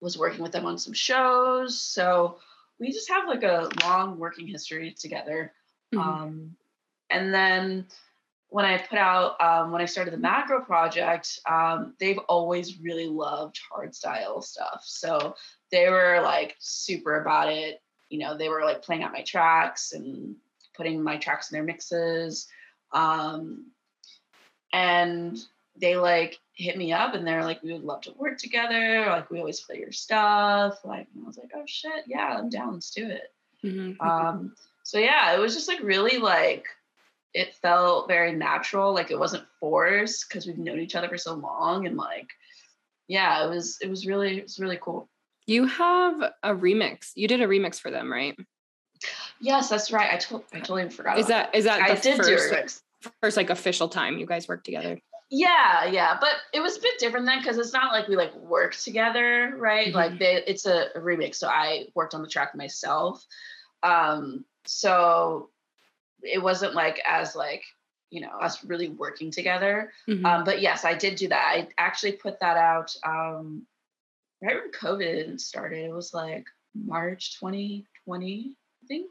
was 0.00 0.18
working 0.18 0.42
with 0.42 0.52
them 0.52 0.64
on 0.64 0.78
some 0.78 0.94
shows. 0.94 1.80
So 1.80 2.38
we 2.78 2.92
just 2.92 3.10
have 3.10 3.28
like 3.28 3.42
a 3.42 3.68
long 3.82 4.18
working 4.18 4.46
history 4.46 4.94
together. 4.98 5.52
Mhm. 5.92 6.00
Um, 6.00 6.56
and 7.10 7.32
then 7.32 7.86
when 8.48 8.64
I 8.64 8.78
put 8.78 8.98
out, 8.98 9.40
um, 9.40 9.72
when 9.72 9.82
I 9.82 9.86
started 9.86 10.12
the 10.12 10.18
Mad 10.18 10.46
Girl 10.46 10.60
project, 10.60 11.40
um, 11.50 11.94
they've 11.98 12.18
always 12.28 12.78
really 12.78 13.08
loved 13.08 13.58
hardstyle 13.72 14.42
stuff. 14.44 14.82
So 14.84 15.34
they 15.72 15.88
were 15.88 16.20
like 16.22 16.54
super 16.60 17.20
about 17.20 17.50
it. 17.52 17.80
You 18.10 18.20
know, 18.20 18.36
they 18.36 18.48
were 18.48 18.62
like 18.64 18.82
playing 18.82 19.02
out 19.02 19.12
my 19.12 19.22
tracks 19.22 19.92
and 19.92 20.36
putting 20.76 21.02
my 21.02 21.16
tracks 21.16 21.50
in 21.50 21.56
their 21.56 21.64
mixes. 21.64 22.46
Um, 22.92 23.72
and 24.72 25.38
they 25.76 25.96
like 25.96 26.38
hit 26.52 26.76
me 26.78 26.92
up 26.92 27.14
and 27.14 27.26
they're 27.26 27.44
like, 27.44 27.62
we 27.62 27.72
would 27.72 27.82
love 27.84 28.02
to 28.02 28.12
work 28.12 28.38
together. 28.38 29.06
Like, 29.08 29.30
we 29.30 29.40
always 29.40 29.60
play 29.60 29.78
your 29.78 29.90
stuff. 29.92 30.78
Like, 30.84 31.08
I 31.20 31.26
was 31.26 31.36
like, 31.38 31.50
oh 31.56 31.64
shit, 31.66 32.04
yeah, 32.06 32.36
I'm 32.38 32.48
down. 32.50 32.74
Let's 32.74 32.90
do 32.90 33.06
it 33.08 33.32
Mhm. 33.64 33.98
um 33.98 34.54
so 34.82 34.98
yeah 34.98 35.34
it 35.34 35.40
was 35.40 35.54
just 35.54 35.68
like 35.68 35.80
really 35.82 36.18
like 36.18 36.66
it 37.34 37.54
felt 37.56 38.06
very 38.08 38.32
natural 38.32 38.94
like 38.94 39.10
it 39.10 39.18
wasn't 39.18 39.44
forced 39.60 40.28
because 40.28 40.46
we've 40.46 40.58
known 40.58 40.78
each 40.80 40.94
other 40.94 41.08
for 41.08 41.18
so 41.18 41.34
long 41.34 41.86
and 41.86 41.96
like 41.96 42.28
yeah 43.08 43.44
it 43.44 43.48
was 43.50 43.76
it 43.82 43.90
was 43.90 44.06
really 44.06 44.38
it 44.38 44.44
was 44.44 44.58
really 44.58 44.78
cool 44.80 45.08
You 45.46 45.66
have 45.66 46.22
a 46.42 46.54
remix. 46.54 47.10
You 47.16 47.28
did 47.28 47.42
a 47.42 47.46
remix 47.46 47.78
for 47.80 47.90
them, 47.90 48.10
right? 48.10 48.36
yes 49.40 49.68
that's 49.68 49.92
right 49.92 50.12
i, 50.14 50.16
to- 50.16 50.42
I 50.54 50.60
totally 50.60 50.88
forgot 50.88 51.18
Is 51.18 51.26
that 51.26 51.54
is 51.54 51.64
that 51.64 51.82
i 51.82 51.94
the 51.94 52.00
did 52.00 52.16
first, 52.16 52.28
do 52.28 52.56
remix. 52.56 52.82
first 53.20 53.36
like 53.36 53.50
official 53.50 53.88
time 53.88 54.18
you 54.18 54.26
guys 54.26 54.48
worked 54.48 54.64
together? 54.64 54.98
yeah 55.30 55.84
yeah 55.86 56.16
but 56.20 56.30
it 56.52 56.60
was 56.60 56.76
a 56.78 56.80
bit 56.80 56.98
different 56.98 57.26
then 57.26 57.38
because 57.40 57.58
it's 57.58 57.72
not 57.72 57.92
like 57.92 58.06
we 58.08 58.16
like 58.16 58.34
worked 58.36 58.82
together 58.84 59.54
right 59.58 59.88
Mhm. 59.88 59.94
like 59.94 60.18
they 60.18 60.42
it's 60.46 60.64
a, 60.66 60.86
a 60.94 61.00
remix 61.00 61.34
so 61.36 61.48
i 61.48 61.86
worked 61.94 62.14
on 62.14 62.22
the 62.22 62.28
track 62.28 62.54
myself 62.54 63.24
um 63.82 64.44
so 64.64 65.50
it 66.24 66.42
wasn't 66.42 66.74
like 66.74 67.00
as 67.08 67.36
like 67.36 67.62
you 68.10 68.20
know 68.20 68.30
us 68.40 68.64
really 68.64 68.88
working 68.90 69.30
together 69.30 69.92
Mhm. 70.08 70.24
Um, 70.24 70.44
but 70.44 70.60
yes, 70.60 70.84
I 70.84 70.94
did 70.94 71.16
do 71.16 71.28
that. 71.28 71.44
I 71.56 71.68
actually 71.78 72.12
put 72.12 72.40
that 72.40 72.56
out 72.56 72.94
um, 73.04 73.66
right 74.42 74.56
when 74.56 74.70
COVID 74.70 75.40
started. 75.40 75.84
It 75.84 75.92
was 75.92 76.12
like 76.14 76.46
March 76.74 77.38
2020, 77.40 78.56
I 78.56 78.86
think. 78.86 79.10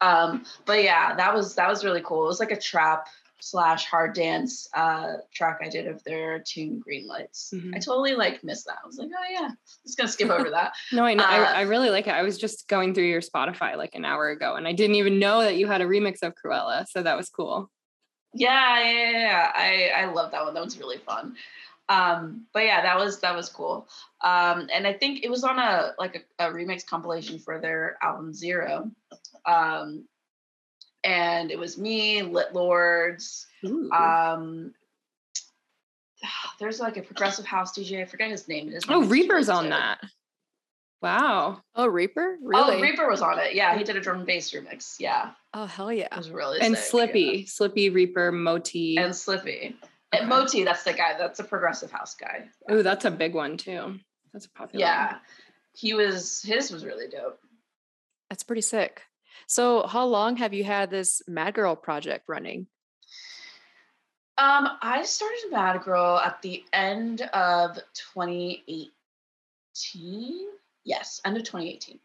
Um, 0.00 0.44
but 0.64 0.82
yeah, 0.82 1.14
that 1.16 1.34
was 1.34 1.54
that 1.56 1.68
was 1.68 1.84
really 1.84 2.02
cool. 2.02 2.24
It 2.24 2.28
was 2.28 2.40
like 2.40 2.52
a 2.52 2.60
trap 2.60 3.08
slash 3.42 3.86
hard 3.86 4.14
dance 4.14 4.68
uh, 4.72 5.14
track 5.34 5.58
I 5.60 5.68
did 5.68 5.88
of 5.88 6.02
their 6.04 6.38
tune 6.38 6.78
Green 6.78 7.08
Lights. 7.08 7.52
Mhm. 7.52 7.74
I 7.74 7.80
totally 7.80 8.14
like 8.14 8.44
missed 8.44 8.66
that. 8.66 8.78
I 8.82 8.86
was 8.86 8.98
like, 8.98 9.08
oh 9.12 9.32
yeah, 9.32 9.48
just 9.84 9.98
gonna 9.98 10.08
skip 10.08 10.30
over 10.30 10.48
that. 10.50 10.74
No, 10.92 11.04
I 11.04 11.14
know. 11.14 11.24
Uh, 11.24 11.26
I, 11.26 11.38
I 11.38 11.60
really 11.62 11.90
like 11.90 12.06
it. 12.06 12.14
I 12.14 12.22
was 12.22 12.38
just 12.38 12.68
going 12.68 12.94
through 12.94 13.06
your 13.06 13.20
Spotify 13.20 13.76
like 13.76 13.96
an 13.96 14.04
hour 14.04 14.28
ago, 14.28 14.54
and 14.54 14.68
I 14.68 14.72
didn't 14.72 14.94
even 14.94 15.18
know 15.18 15.40
that 15.40 15.56
you 15.56 15.66
had 15.66 15.80
a 15.80 15.86
remix 15.86 16.22
of 16.22 16.34
Krewella. 16.34 16.86
So 16.88 17.02
that 17.02 17.16
was 17.16 17.28
cool. 17.30 17.68
Yeah, 18.32 18.80
yeah, 18.84 19.10
yeah. 19.10 19.52
I 19.54 20.02
I 20.02 20.12
love 20.12 20.30
that 20.30 20.44
one. 20.44 20.54
That 20.54 20.64
was 20.64 20.78
really 20.78 20.98
fun. 20.98 21.34
Um, 21.88 22.46
but 22.54 22.60
yeah, 22.60 22.80
that 22.82 22.96
was 22.96 23.20
that 23.20 23.34
was 23.34 23.48
cool. 23.48 23.88
Um, 24.22 24.68
and 24.72 24.86
I 24.86 24.92
think 24.92 25.24
it 25.24 25.30
was 25.30 25.42
on 25.42 25.58
a 25.58 25.94
like 25.98 26.24
a, 26.38 26.46
a 26.46 26.52
remix 26.52 26.86
compilation 26.86 27.40
for 27.40 27.60
their 27.60 27.98
album 28.02 28.32
Zero. 28.32 28.88
Um, 29.46 30.04
and 31.04 31.50
it 31.50 31.58
was 31.58 31.78
me, 31.78 32.22
Lit 32.22 32.52
Lords. 32.54 33.46
Ooh. 33.64 33.90
Um, 33.90 34.74
there's 36.58 36.80
like 36.80 36.96
a 36.96 37.02
progressive 37.02 37.44
house 37.44 37.76
DJ. 37.76 38.02
I 38.02 38.04
forget 38.04 38.30
his 38.30 38.48
name. 38.48 38.70
His 38.70 38.84
oh, 38.88 38.94
name 38.94 39.02
is 39.04 39.08
Reaper's 39.10 39.48
on 39.48 39.64
Twister. 39.64 39.78
that. 39.80 40.00
Wow. 41.02 41.60
Oh, 41.74 41.86
Reaper? 41.86 42.38
Really? 42.40 42.76
Oh, 42.76 42.80
Reaper 42.80 43.08
was 43.08 43.22
on 43.22 43.38
it. 43.40 43.54
Yeah, 43.54 43.76
he 43.76 43.82
did 43.82 43.96
a 43.96 44.00
drum 44.00 44.18
and 44.18 44.26
bass 44.26 44.52
remix. 44.52 44.96
Yeah, 45.00 45.32
Oh, 45.52 45.66
hell 45.66 45.92
yeah. 45.92 46.04
it 46.04 46.08
yeah. 46.12 46.16
was 46.18 46.30
really 46.30 46.60
And 46.60 46.76
sick, 46.76 46.84
yeah. 46.84 46.90
Slippy, 46.90 47.46
Slippy, 47.46 47.90
Reaper, 47.90 48.30
Moti. 48.30 48.96
and 48.96 49.14
Slippy. 49.14 49.76
Okay. 49.82 50.20
And 50.20 50.28
Moti, 50.28 50.62
that's 50.62 50.84
the 50.84 50.92
guy. 50.92 51.16
That's 51.18 51.40
a 51.40 51.44
progressive 51.44 51.90
house 51.90 52.14
guy. 52.14 52.44
Oh, 52.68 52.82
that's 52.82 53.04
a 53.04 53.10
big 53.10 53.34
one 53.34 53.56
too. 53.56 53.98
That's 54.32 54.46
a 54.46 54.50
popular. 54.50 54.84
one. 54.84 54.92
Yeah, 54.94 55.16
he 55.74 55.94
was. 55.94 56.40
His 56.42 56.70
was 56.70 56.84
really 56.84 57.08
dope. 57.08 57.38
That's 58.30 58.44
pretty 58.44 58.62
sick. 58.62 59.02
So, 59.46 59.86
how 59.86 60.04
long 60.06 60.36
have 60.36 60.54
you 60.54 60.64
had 60.64 60.90
this 60.90 61.22
Mad 61.28 61.54
Girl 61.54 61.76
project 61.76 62.24
running? 62.28 62.66
Um, 64.38 64.68
I 64.80 65.02
started 65.04 65.50
Mad 65.50 65.82
Girl 65.82 66.18
at 66.18 66.40
the 66.42 66.64
end 66.72 67.22
of 67.32 67.76
2018. 68.14 70.48
Yes, 70.84 71.20
end 71.24 71.36
of 71.36 71.44
2018. 71.44 72.00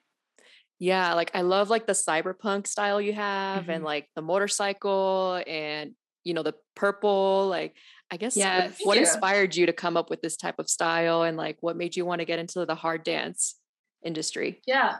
Yeah, 0.80 1.14
like 1.16 1.32
I 1.34 1.42
love 1.42 1.70
like 1.72 1.88
the 1.88 1.94
cyberpunk 1.94 2.68
style 2.68 3.02
you 3.02 3.14
have 3.14 3.68
and 3.70 3.82
Mhm. 3.82 3.86
like 3.86 4.10
the 4.16 4.22
motorcycle 4.22 5.42
and 5.48 5.96
you 6.24 6.34
know 6.36 6.44
the 6.44 6.54
purple 6.76 7.48
like 7.48 7.76
I 8.12 8.18
guess 8.18 8.36
what- 8.38 8.44
Yes. 8.44 8.78
what 8.84 8.96
Yeah. 8.96 9.02
inspired 9.02 9.56
you 9.56 9.66
to 9.66 9.74
come 9.74 9.98
up 9.98 10.10
with 10.10 10.22
this 10.22 10.38
type 10.38 10.60
of 10.60 10.70
style 10.70 11.24
and 11.24 11.36
like 11.36 11.58
what 11.62 11.76
made 11.76 11.96
you 11.98 12.06
want 12.06 12.20
to 12.20 12.26
get 12.26 12.40
into 12.40 12.66
the 12.66 12.76
hard 12.76 13.04
dance 13.04 13.56
industry? 14.04 14.62
Yeah. 14.66 15.00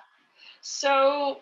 So 0.62 1.42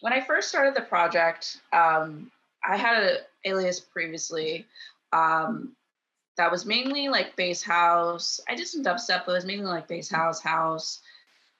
when 0.00 0.12
I 0.12 0.20
first 0.20 0.48
started 0.48 0.74
the 0.74 0.82
project, 0.82 1.60
um, 1.72 2.30
I 2.68 2.76
had 2.76 3.02
an 3.02 3.16
alias 3.44 3.80
previously 3.80 4.66
um, 5.12 5.72
that 6.36 6.50
was 6.50 6.66
mainly 6.66 7.08
like 7.08 7.36
bass 7.36 7.62
house. 7.62 8.40
I 8.48 8.54
did 8.54 8.66
some 8.66 8.84
dubstep, 8.84 9.24
but 9.24 9.32
it 9.32 9.36
was 9.36 9.46
mainly 9.46 9.66
like 9.66 9.88
bass 9.88 10.10
house, 10.10 10.40
house. 10.40 11.00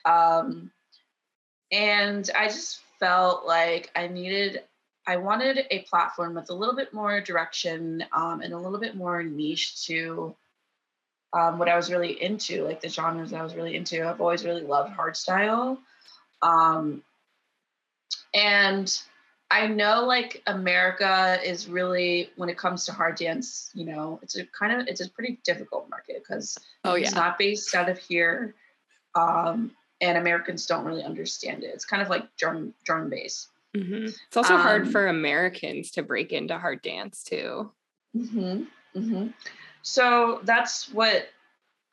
Um, 0.05 0.71
and 1.73 2.29
I 2.37 2.47
just 2.47 2.81
felt 3.01 3.47
like 3.47 3.91
I 3.97 4.07
needed, 4.09 4.63
I 5.07 5.17
wanted 5.17 5.67
a 5.71 5.81
platform 5.83 6.35
with 6.35 6.51
a 6.51 6.55
little 6.55 6.77
bit 6.77 6.93
more 6.93 7.21
direction 7.21 8.05
um, 8.13 8.41
and 8.41 8.53
a 8.53 8.59
little 8.59 8.79
bit 8.79 8.97
more 8.97 9.23
niche 9.23 9.87
to 9.87 10.35
um, 11.33 11.59
what 11.59 11.69
I 11.69 11.77
was 11.77 11.91
really 11.91 12.23
into, 12.23 12.65
like 12.65 12.81
the 12.81 12.89
genres 12.89 13.33
I 13.33 13.43
was 13.43 13.55
really 13.55 13.77
into. 13.77 14.07
I've 14.07 14.21
always 14.21 14.45
really 14.45 14.63
loved 14.63 14.97
hardstyle. 14.97 15.79
Um, 16.43 17.03
and 18.37 19.03
I 19.51 19.67
know 19.67 20.05
like 20.05 20.43
America 20.47 21.39
is 21.43 21.69
really, 21.69 22.31
when 22.37 22.49
it 22.49 22.59
comes 22.59 22.85
to 22.87 22.93
hard 22.93 23.17
dance, 23.17 23.71
you 23.75 23.87
know, 23.87 24.19
it's 24.23 24.37
a 24.37 24.45
kind 24.47 24.79
of, 24.81 24.87
it's 24.89 25.01
a 25.01 25.09
pretty 25.11 25.39
difficult 25.45 25.89
market 25.89 26.23
because 26.23 26.59
Oh 26.85 26.95
it's 26.95 27.15
not 27.15 27.39
based 27.39 27.75
out 27.75 27.89
of 27.89 27.99
here. 27.99 28.55
Um, 29.15 29.71
and 30.01 30.19
Americans 30.19 30.67
don't 30.67 30.85
really 30.85 31.03
understand 31.03 31.65
it. 31.65 31.69
It's 31.69 31.85
kind 31.87 32.03
of 32.03 32.11
like 32.11 32.25
drum, 32.37 32.75
drum 32.85 33.09
bass. 33.09 33.49
Mhm. 33.75 34.09
It's 34.09 34.37
also 34.37 34.57
hard 34.57 34.83
Um, 34.83 34.93
for 34.93 35.07
Americans 35.07 35.91
to 35.93 36.03
break 36.03 36.33
into 36.33 36.59
hard 36.59 36.83
dance 36.83 37.23
too. 37.23 37.73
hmm 38.13 38.65
hmm 38.95 39.29
So 39.83 40.41
that's 40.43 40.89
what 40.93 41.29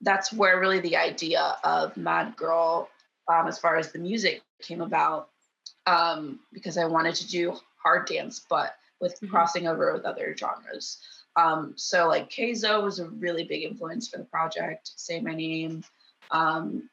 that's 0.01 0.33
where 0.33 0.59
really 0.59 0.79
the 0.81 0.97
idea 0.97 1.57
of 1.63 1.95
Mad 1.95 2.35
Girl, 2.35 2.89
um, 3.27 3.47
as 3.47 3.57
far 3.59 3.77
as 3.77 3.91
the 3.93 4.00
music 4.00 4.41
came 4.62 4.81
about, 4.81 5.29
um, 5.86 6.40
because 6.52 6.78
I 6.78 6.86
wanted 6.86 7.16
to 7.16 7.28
do 7.28 7.58
hard 7.82 8.08
dance, 8.08 8.46
but 8.50 8.75
with 9.00 9.20
Mhm. 9.20 9.30
crossing 9.30 9.68
over 9.68 9.94
with 9.94 10.06
other 10.06 10.36
genres. 10.36 11.00
Um, 11.36 11.74
so 11.78 12.08
like 12.08 12.30
Kayzo 12.30 12.84
was 12.84 13.00
a 13.00 13.10
really 13.10 13.44
big 13.44 13.63
influence 13.63 14.08
for 14.08 14.18
the 14.18 14.25
project. 14.25 14.92
Say 14.96 15.20
My 15.20 15.34
Name, 15.34 15.84
um, 16.32 16.90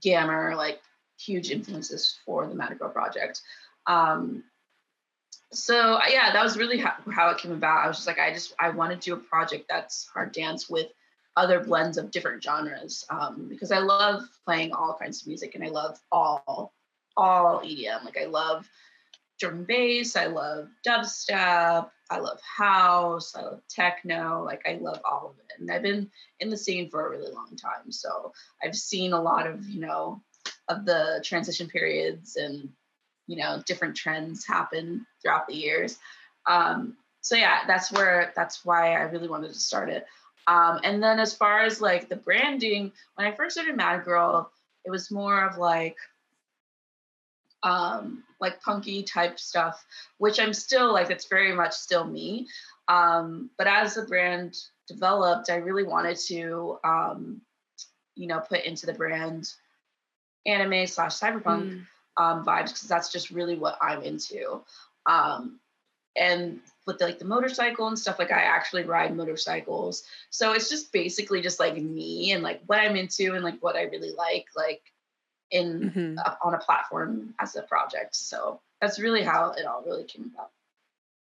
Gammer, 0.00 0.56
like 0.56 0.80
huge 1.18 1.50
influences 1.50 2.18
for 2.24 2.46
the 2.46 2.54
Mad 2.54 2.78
Girl 2.78 2.90
project. 2.90 3.42
Um, 3.86 4.44
so 5.52 6.00
yeah, 6.08 6.32
that 6.32 6.42
was 6.42 6.56
really 6.56 6.78
how, 6.78 6.94
how 7.12 7.30
it 7.30 7.38
came 7.38 7.52
about. 7.52 7.84
I 7.84 7.88
was 7.88 7.98
just 7.98 8.06
like, 8.06 8.18
I 8.18 8.32
just 8.32 8.54
I 8.58 8.70
want 8.70 8.90
to 8.92 8.98
do 8.98 9.14
a 9.14 9.18
project 9.18 9.66
that's 9.68 10.06
hard 10.08 10.32
dance 10.32 10.68
with 10.68 10.86
other 11.36 11.60
blends 11.60 11.98
of 11.98 12.10
different 12.10 12.42
genres 12.42 13.04
um, 13.10 13.46
because 13.48 13.72
I 13.72 13.78
love 13.78 14.22
playing 14.44 14.72
all 14.72 14.96
kinds 14.98 15.22
of 15.22 15.28
music 15.28 15.54
and 15.54 15.64
I 15.64 15.68
love 15.68 15.98
all 16.10 16.74
all 17.16 17.60
EDM. 17.60 18.04
Like 18.04 18.18
I 18.18 18.26
love 18.26 18.68
drum 19.38 19.58
and 19.58 19.66
bass, 19.66 20.16
I 20.16 20.26
love 20.26 20.68
dubstep, 20.86 21.90
I 22.10 22.18
love 22.18 22.38
house, 22.42 23.34
I 23.34 23.42
love 23.42 23.62
techno. 23.68 24.44
Like 24.44 24.62
I 24.66 24.78
love 24.80 25.00
all 25.04 25.30
of 25.30 25.38
it, 25.38 25.60
and 25.60 25.70
I've 25.70 25.82
been 25.82 26.10
in 26.40 26.50
the 26.50 26.56
scene 26.56 26.90
for 26.90 27.06
a 27.06 27.10
really 27.10 27.32
long 27.32 27.56
time. 27.56 27.90
So 27.90 28.32
I've 28.62 28.76
seen 28.76 29.12
a 29.12 29.20
lot 29.20 29.46
of 29.46 29.64
you 29.68 29.80
know 29.80 30.22
of 30.68 30.84
the 30.84 31.22
transition 31.24 31.68
periods 31.68 32.36
and 32.36 32.68
you 33.26 33.36
know 33.36 33.62
different 33.66 33.96
trends 33.96 34.46
happen 34.46 35.06
throughout 35.20 35.46
the 35.46 35.54
years 35.54 35.98
um 36.46 36.96
so 37.20 37.36
yeah 37.36 37.60
that's 37.66 37.92
where 37.92 38.32
that's 38.34 38.64
why 38.64 38.94
i 38.94 39.02
really 39.02 39.28
wanted 39.28 39.52
to 39.52 39.58
start 39.58 39.88
it 39.88 40.06
um 40.46 40.80
and 40.84 41.02
then 41.02 41.20
as 41.20 41.34
far 41.34 41.60
as 41.60 41.80
like 41.80 42.08
the 42.08 42.16
branding 42.16 42.92
when 43.14 43.26
i 43.26 43.32
first 43.32 43.54
started 43.54 43.76
mad 43.76 44.04
girl 44.04 44.50
it 44.84 44.90
was 44.90 45.10
more 45.10 45.44
of 45.44 45.58
like 45.58 45.96
um 47.62 48.22
like 48.40 48.60
punky 48.62 49.02
type 49.02 49.38
stuff 49.38 49.84
which 50.18 50.40
i'm 50.40 50.52
still 50.52 50.92
like 50.92 51.10
it's 51.10 51.28
very 51.28 51.52
much 51.54 51.72
still 51.72 52.04
me 52.04 52.46
um 52.88 53.50
but 53.56 53.66
as 53.66 53.94
the 53.94 54.02
brand 54.02 54.56
developed 54.88 55.48
i 55.50 55.56
really 55.56 55.84
wanted 55.84 56.16
to 56.16 56.78
um 56.84 57.40
you 58.16 58.26
know 58.26 58.40
put 58.40 58.64
into 58.64 58.86
the 58.86 58.92
brand 58.92 59.48
anime 60.46 60.86
slash 60.86 61.14
cyberpunk 61.14 61.62
Mm. 61.62 61.86
um, 62.16 62.44
vibes 62.44 62.68
because 62.72 62.88
that's 62.88 63.10
just 63.12 63.30
really 63.30 63.56
what 63.56 63.78
I'm 63.80 64.02
into. 64.02 64.60
Um, 65.06 65.60
and 66.16 66.60
with 66.86 67.00
like 67.00 67.18
the 67.18 67.24
motorcycle 67.24 67.86
and 67.88 67.98
stuff, 67.98 68.18
like 68.18 68.32
I 68.32 68.42
actually 68.42 68.82
ride 68.84 69.16
motorcycles, 69.16 70.02
so 70.30 70.52
it's 70.52 70.68
just 70.68 70.92
basically 70.92 71.40
just 71.40 71.58
like 71.60 71.76
me 71.80 72.32
and 72.32 72.42
like 72.42 72.60
what 72.66 72.80
I'm 72.80 72.96
into 72.96 73.34
and 73.34 73.44
like 73.44 73.62
what 73.62 73.76
I 73.76 73.82
really 73.84 74.12
like, 74.12 74.46
like 74.54 74.82
in 75.52 75.90
Mhm. 75.94 76.16
uh, 76.26 76.34
on 76.42 76.54
a 76.54 76.58
platform 76.58 77.34
as 77.38 77.54
a 77.56 77.62
project. 77.62 78.16
So 78.16 78.60
that's 78.80 78.98
really 78.98 79.22
how 79.22 79.52
it 79.52 79.64
all 79.66 79.82
really 79.84 80.04
came 80.04 80.32
about. 80.34 80.50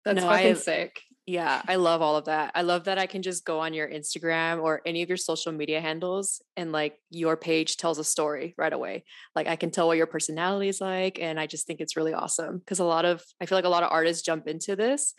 That's 0.04 0.20
No, 0.20 0.28
fucking 0.28 0.46
I- 0.50 0.54
sick. 0.54 1.00
Yeah, 1.24 1.62
I 1.68 1.76
love 1.76 2.02
all 2.02 2.16
of 2.16 2.24
that. 2.24 2.50
I 2.56 2.62
love 2.62 2.84
that 2.84 2.98
I 2.98 3.06
can 3.06 3.22
just 3.22 3.44
go 3.44 3.60
on 3.60 3.72
your 3.74 3.88
Instagram 3.88 4.60
or 4.60 4.82
any 4.84 5.02
of 5.02 5.08
your 5.08 5.16
social 5.16 5.52
media 5.52 5.80
handles 5.80 6.42
and 6.56 6.72
like 6.72 6.98
your 7.10 7.36
page 7.36 7.76
tells 7.76 7.98
a 8.00 8.04
story 8.04 8.54
right 8.58 8.72
away. 8.72 9.04
Like 9.36 9.46
I 9.46 9.54
can 9.54 9.70
tell 9.70 9.86
what 9.86 9.96
your 9.96 10.08
personality 10.08 10.68
is 10.68 10.80
like. 10.80 11.20
And 11.20 11.38
I 11.38 11.46
just 11.46 11.64
think 11.64 11.80
it's 11.80 11.96
really 11.96 12.12
awesome 12.12 12.58
because 12.58 12.80
a 12.80 12.84
lot 12.84 13.04
of, 13.04 13.24
I 13.40 13.46
feel 13.46 13.56
like 13.56 13.64
a 13.64 13.68
lot 13.68 13.84
of 13.84 13.92
artists 13.92 14.24
jump 14.24 14.48
into 14.48 14.74
this, 14.74 15.14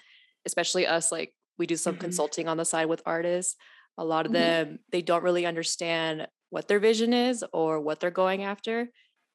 especially 0.46 0.86
us. 0.86 1.10
Like 1.10 1.34
we 1.58 1.68
do 1.68 1.78
some 1.78 1.96
Mhm. 1.96 2.02
consulting 2.02 2.50
on 2.50 2.58
the 2.58 2.66
side 2.66 2.88
with 2.88 3.02
artists. 3.06 3.56
A 3.98 4.04
lot 4.04 4.26
of 4.26 4.32
Mhm. 4.34 4.36
them, 4.36 4.80
they 4.92 5.02
don't 5.02 5.24
really 5.24 5.46
understand 5.46 6.28
what 6.54 6.68
their 6.68 6.80
vision 6.80 7.14
is 7.14 7.44
or 7.52 7.80
what 7.82 8.00
they're 8.00 8.12
going 8.12 8.44
after. 8.44 8.88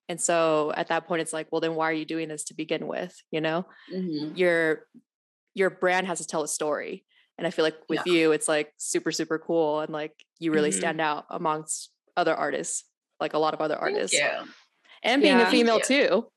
And 0.09 0.21
so 0.21 0.73
at 0.77 0.87
that 0.89 1.07
point, 1.07 1.21
it's 1.21 1.33
like, 1.33 1.49
well, 1.51 1.61
then 1.61 1.75
why 1.75 1.91
are 1.91 1.93
you 2.01 2.05
doing 2.07 2.29
this 2.29 2.45
to 2.45 2.55
begin 2.55 2.87
with? 2.87 3.15
You 3.31 3.41
know? 3.41 3.67
Mhm. 3.93 4.37
your 4.39 4.87
your 5.55 5.71
brand 5.71 6.07
has 6.07 6.19
to 6.21 6.27
tell 6.27 6.45
a 6.45 6.49
story 6.49 7.05
and 7.37 7.45
i 7.47 7.51
feel 7.51 7.65
like 7.65 7.79
with 7.89 8.07
you 8.07 8.31
it's 8.31 8.47
like 8.47 8.73
super 8.77 9.11
super 9.11 9.37
cool 9.39 9.81
and 9.81 9.93
like 9.93 10.13
you 10.39 10.53
really 10.53 10.71
Mhm. 10.71 10.79
stand 10.79 11.01
out 11.01 11.25
amongst 11.31 11.91
other 12.17 12.35
artists 12.35 12.85
like 13.19 13.33
a 13.35 13.39
lot 13.39 13.55
of 13.55 13.61
other 13.61 13.75
artists 13.77 14.17
you. 14.17 14.29
and 15.03 15.21
being 15.23 15.39
Yeah. 15.39 15.49
a 15.49 15.51
female 15.51 15.81
too 15.81 16.31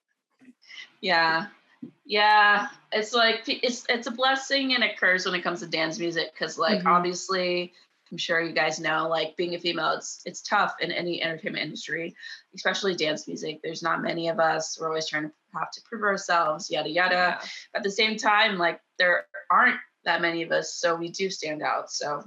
Yeah. 1.01 1.47
Yeah. 2.05 2.67
It's 2.91 3.13
like 3.13 3.41
it's 3.47 3.85
it's 3.89 4.07
a 4.07 4.11
blessing 4.11 4.73
and 4.73 4.83
a 4.83 4.95
curse 4.95 5.25
when 5.25 5.35
it 5.35 5.43
comes 5.43 5.59
to 5.59 5.67
dance 5.67 5.99
music 5.99 6.31
because 6.33 6.57
like 6.57 6.81
Mhm. 6.81 6.87
obviously 6.95 7.73
I'm 8.11 8.17
sure 8.17 8.41
you 8.41 8.53
guys 8.53 8.79
know 8.79 9.07
like 9.07 9.37
being 9.37 9.55
a 9.55 9.59
female 9.59 9.91
it's 9.91 10.21
it's 10.25 10.41
tough 10.41 10.75
in 10.81 10.91
any 10.91 11.23
entertainment 11.23 11.63
industry, 11.63 12.13
especially 12.53 12.95
dance 12.95 13.27
music. 13.27 13.59
There's 13.63 13.81
not 13.81 14.01
many 14.01 14.27
of 14.27 14.39
us. 14.39 14.77
We're 14.79 14.89
always 14.89 15.07
trying 15.07 15.23
to 15.23 15.31
have 15.57 15.71
to 15.71 15.81
prove 15.85 16.03
ourselves, 16.03 16.69
yada 16.69 16.89
yada. 16.89 17.39
At 17.75 17.83
the 17.83 17.91
same 17.91 18.17
time, 18.17 18.57
like 18.57 18.81
there 18.99 19.27
aren't 19.49 19.79
that 20.03 20.21
many 20.21 20.41
of 20.43 20.51
us, 20.51 20.75
so 20.75 20.95
we 20.95 21.09
do 21.09 21.29
stand 21.29 21.61
out. 21.61 21.89
So 21.91 22.23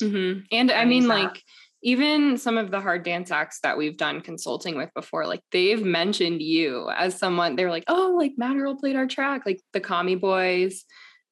hmm 0.00 0.40
And 0.50 0.70
I 0.70 0.84
mean, 0.84 1.04
that. 1.04 1.08
like, 1.08 1.42
even 1.82 2.38
some 2.38 2.56
of 2.56 2.70
the 2.70 2.80
hard 2.80 3.02
dance 3.02 3.30
acts 3.30 3.60
that 3.60 3.76
we've 3.76 3.96
done 3.96 4.20
consulting 4.20 4.76
with 4.76 4.90
before, 4.94 5.26
like, 5.26 5.42
they've 5.52 5.84
mentioned 5.84 6.40
you 6.40 6.90
as 6.96 7.18
someone, 7.18 7.56
they're 7.56 7.70
like, 7.70 7.84
oh, 7.88 8.14
like, 8.18 8.32
Mad 8.36 8.54
Girl 8.54 8.74
played 8.74 8.96
our 8.96 9.06
track, 9.06 9.42
like 9.44 9.60
the 9.72 9.80
Kami 9.80 10.16
Boys. 10.16 10.84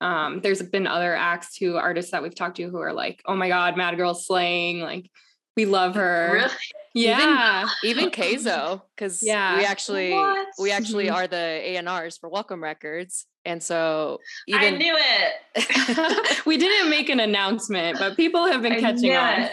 Um, 0.02 0.40
there's 0.42 0.61
been 0.61 0.87
other 0.88 1.14
acts 1.14 1.54
too, 1.56 1.76
artists 1.76 2.11
that 2.11 2.23
we've 2.25 2.35
talked 2.35 2.56
to 2.56 2.68
who 2.68 2.78
are 2.78 2.92
like, 2.92 3.23
oh 3.25 3.37
my 3.37 3.47
God, 3.49 3.76
Mad 3.76 3.97
Girl 3.97 4.14
slaying. 4.14 4.80
Like, 4.80 5.09
we 5.56 5.64
love 5.64 5.94
her. 5.94 6.30
really 6.32 6.50
Yeah. 6.94 7.68
even 7.85 8.11
Kayzo, 8.18 8.82
because 8.97 9.23
Yeah. 9.23 9.56
we 9.59 9.64
actually 9.64 10.11
What? 10.11 10.49
we 10.59 10.73
actually 10.73 11.06
Mhm. 11.06 11.14
are 11.14 11.26
the 11.28 11.37
A&Rs 11.78 12.18
for 12.18 12.28
Welcome 12.28 12.62
Records. 12.62 13.26
And 13.44 13.62
so 13.62 14.18
even 14.49 14.61
I 14.61 14.66
even 14.66 14.78
knew 14.78 14.97
it. 14.99 16.42
we 16.47 16.56
didn't 16.56 16.90
make 16.90 17.09
an 17.09 17.21
announcement, 17.21 17.99
but 17.99 18.16
people 18.16 18.47
have 18.47 18.62
been 18.62 18.80
catching 18.80 19.11
knew 19.11 19.16
on. 19.16 19.49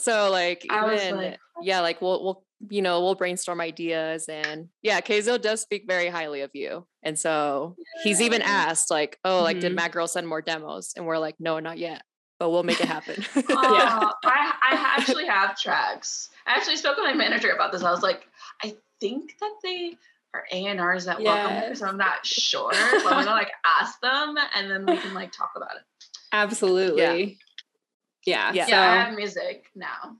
so 0.00 0.30
like 0.30 0.64
I 0.70 0.84
was 0.84 1.02
even 1.02 1.16
like, 1.16 1.38
yeah, 1.62 1.80
like 1.80 2.00
we'll 2.00 2.22
we'll 2.24 2.44
you 2.68 2.82
know, 2.82 3.00
we'll 3.00 3.14
brainstorm 3.14 3.60
ideas 3.60 4.28
and 4.28 4.68
yeah, 4.82 5.00
Kayzo 5.00 5.40
does 5.40 5.60
speak 5.62 5.84
very 5.86 6.08
highly 6.08 6.42
of 6.42 6.50
you. 6.52 6.86
And 7.02 7.18
so 7.18 7.76
he's 8.04 8.20
even 8.20 8.42
asked, 8.42 8.90
like, 8.90 9.18
oh, 9.24 9.42
like 9.42 9.60
did. 9.60 9.68
Mm-hmm. 9.68 9.76
Mad 9.76 9.92
Girl 9.92 10.06
send 10.06 10.28
more 10.28 10.42
demos? 10.42 10.92
And 10.96 11.06
we're 11.06 11.18
like, 11.18 11.36
no, 11.40 11.58
not 11.60 11.78
yet. 11.78 12.02
But 12.38 12.50
we'll 12.50 12.62
make 12.62 12.80
it 12.80 12.86
happen. 12.88 13.16
Yeah, 13.48 14.10
I, 14.24 14.52
I 14.70 14.94
actually 14.98 15.26
have 15.26 15.58
tracks. 15.58 16.28
I 16.46 16.52
actually 16.54 16.76
spoke 16.76 16.96
with 16.96 17.04
my 17.06 17.14
manager 17.14 17.50
about 17.50 17.72
this. 17.72 17.82
I 17.82 17.90
was 17.90 18.02
like, 18.02 18.22
I 18.62 18.76
think 19.00 19.32
that 19.40 19.52
they 19.62 19.96
are 20.34 20.44
A&Rs 20.52 21.08
at 21.08 21.20
Welcome, 21.22 21.54
Yes. 21.56 21.78
so 21.80 21.86
I'm 21.86 21.96
not 21.96 22.24
sure. 22.24 22.72
So 22.72 23.08
I'm 23.08 23.24
gonna 23.24 23.30
like 23.30 23.50
ask 23.80 24.00
them 24.00 24.36
and 24.54 24.70
then 24.70 24.86
we 24.86 24.96
can 24.98 25.12
like 25.14 25.32
talk 25.32 25.52
about 25.56 25.76
it. 25.76 25.82
Absolutely. 26.32 27.38
Yeah. 28.26 28.52
Yeah. 28.54 28.64
So 28.66 28.70
Yeah, 28.70 28.82
I 28.82 28.96
have 29.04 29.14
music 29.16 29.64
now. 29.74 30.16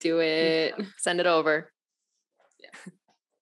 do 0.00 0.20
it. 0.20 0.74
Send 0.98 1.20
it 1.20 1.26
over. 1.26 1.70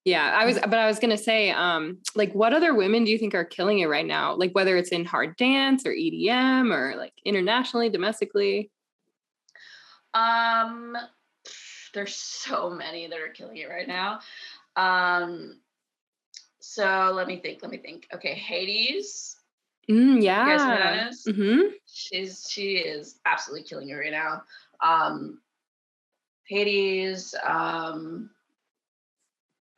Yeah, 0.05 0.35
I 0.37 0.47
was, 0.47 0.59
but 0.59 0.75
I 0.75 0.87
was 0.87 0.99
gonna 0.99 1.17
say, 1.17 1.51
um, 1.51 1.99
like, 2.17 2.33
what 2.33 2.53
other 2.53 2.75
women 2.75 3.05
do 3.05 3.13
you 3.13 3.19
think 3.19 3.35
are 3.37 3.45
killing 3.45 3.79
it 3.79 3.87
right 3.87 4.07
now? 4.07 4.35
Like, 4.35 4.53
whether 4.53 4.77
it's 4.77 4.91
in 4.91 5.05
hard 5.05 5.37
dance 5.37 5.87
or 5.87 5.93
EDM 5.93 6.73
or 6.75 6.97
like 6.97 7.13
internationally, 7.25 7.89
domestically. 7.89 8.71
Um, 10.15 10.97
there's 11.95 12.15
so 12.17 12.69
many 12.71 13.07
that 13.07 13.21
are 13.21 13.29
killing 13.29 13.59
it 13.59 13.69
right 13.69 13.87
now. 13.87 14.21
Um, 14.77 15.61
so 16.61 17.13
let 17.15 17.29
me 17.29 17.39
think. 17.39 17.63
Let 17.63 17.71
me 17.71 17.79
think. 17.79 18.09
Okay, 18.13 18.35
Hades. 18.35 19.37
Mm, 19.91 20.17
You 20.17 20.23
guys 20.23 20.61
know 20.61 20.67
who 20.67 20.73
yeah. 20.73 20.95
that 20.95 21.11
is? 21.11 21.29
hmm 21.35 21.61
She's 21.87 22.47
she 22.51 22.77
is 22.77 23.21
absolutely 23.27 23.67
killing 23.69 23.89
it 23.89 23.95
right 23.95 24.13
now. 24.13 24.43
Um, 24.83 25.41
Hades. 26.47 27.35
Um, 27.45 28.31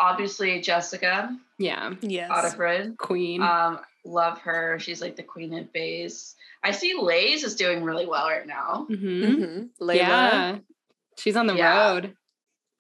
obviously 0.01 0.61
Jessica 0.61 1.37
Yeah. 1.59 1.95
Yes. 2.01 2.31
Audiffred. 2.31 2.97
Queen. 2.99 3.43
Um, 3.43 3.81
love 4.05 4.39
her. 4.39 4.79
She's 4.79 5.01
like 5.01 5.17
the 5.17 5.23
queen 5.23 5.55
of 5.55 5.73
bass. 5.73 6.35
I 6.63 6.71
see 6.73 6.95
Lays 7.01 7.45
is 7.45 7.55
doing 7.55 7.83
really 7.85 8.07
well 8.07 8.27
right 8.29 8.47
now. 8.47 8.87
hmm 8.89 8.95
Mhm. 9.25 9.71
Layla. 9.81 9.95
Yeah. 9.97 10.59
She's 11.19 11.37
on 11.37 11.47
the 11.47 11.55
Yeah. 11.55 11.93
road. 11.93 12.17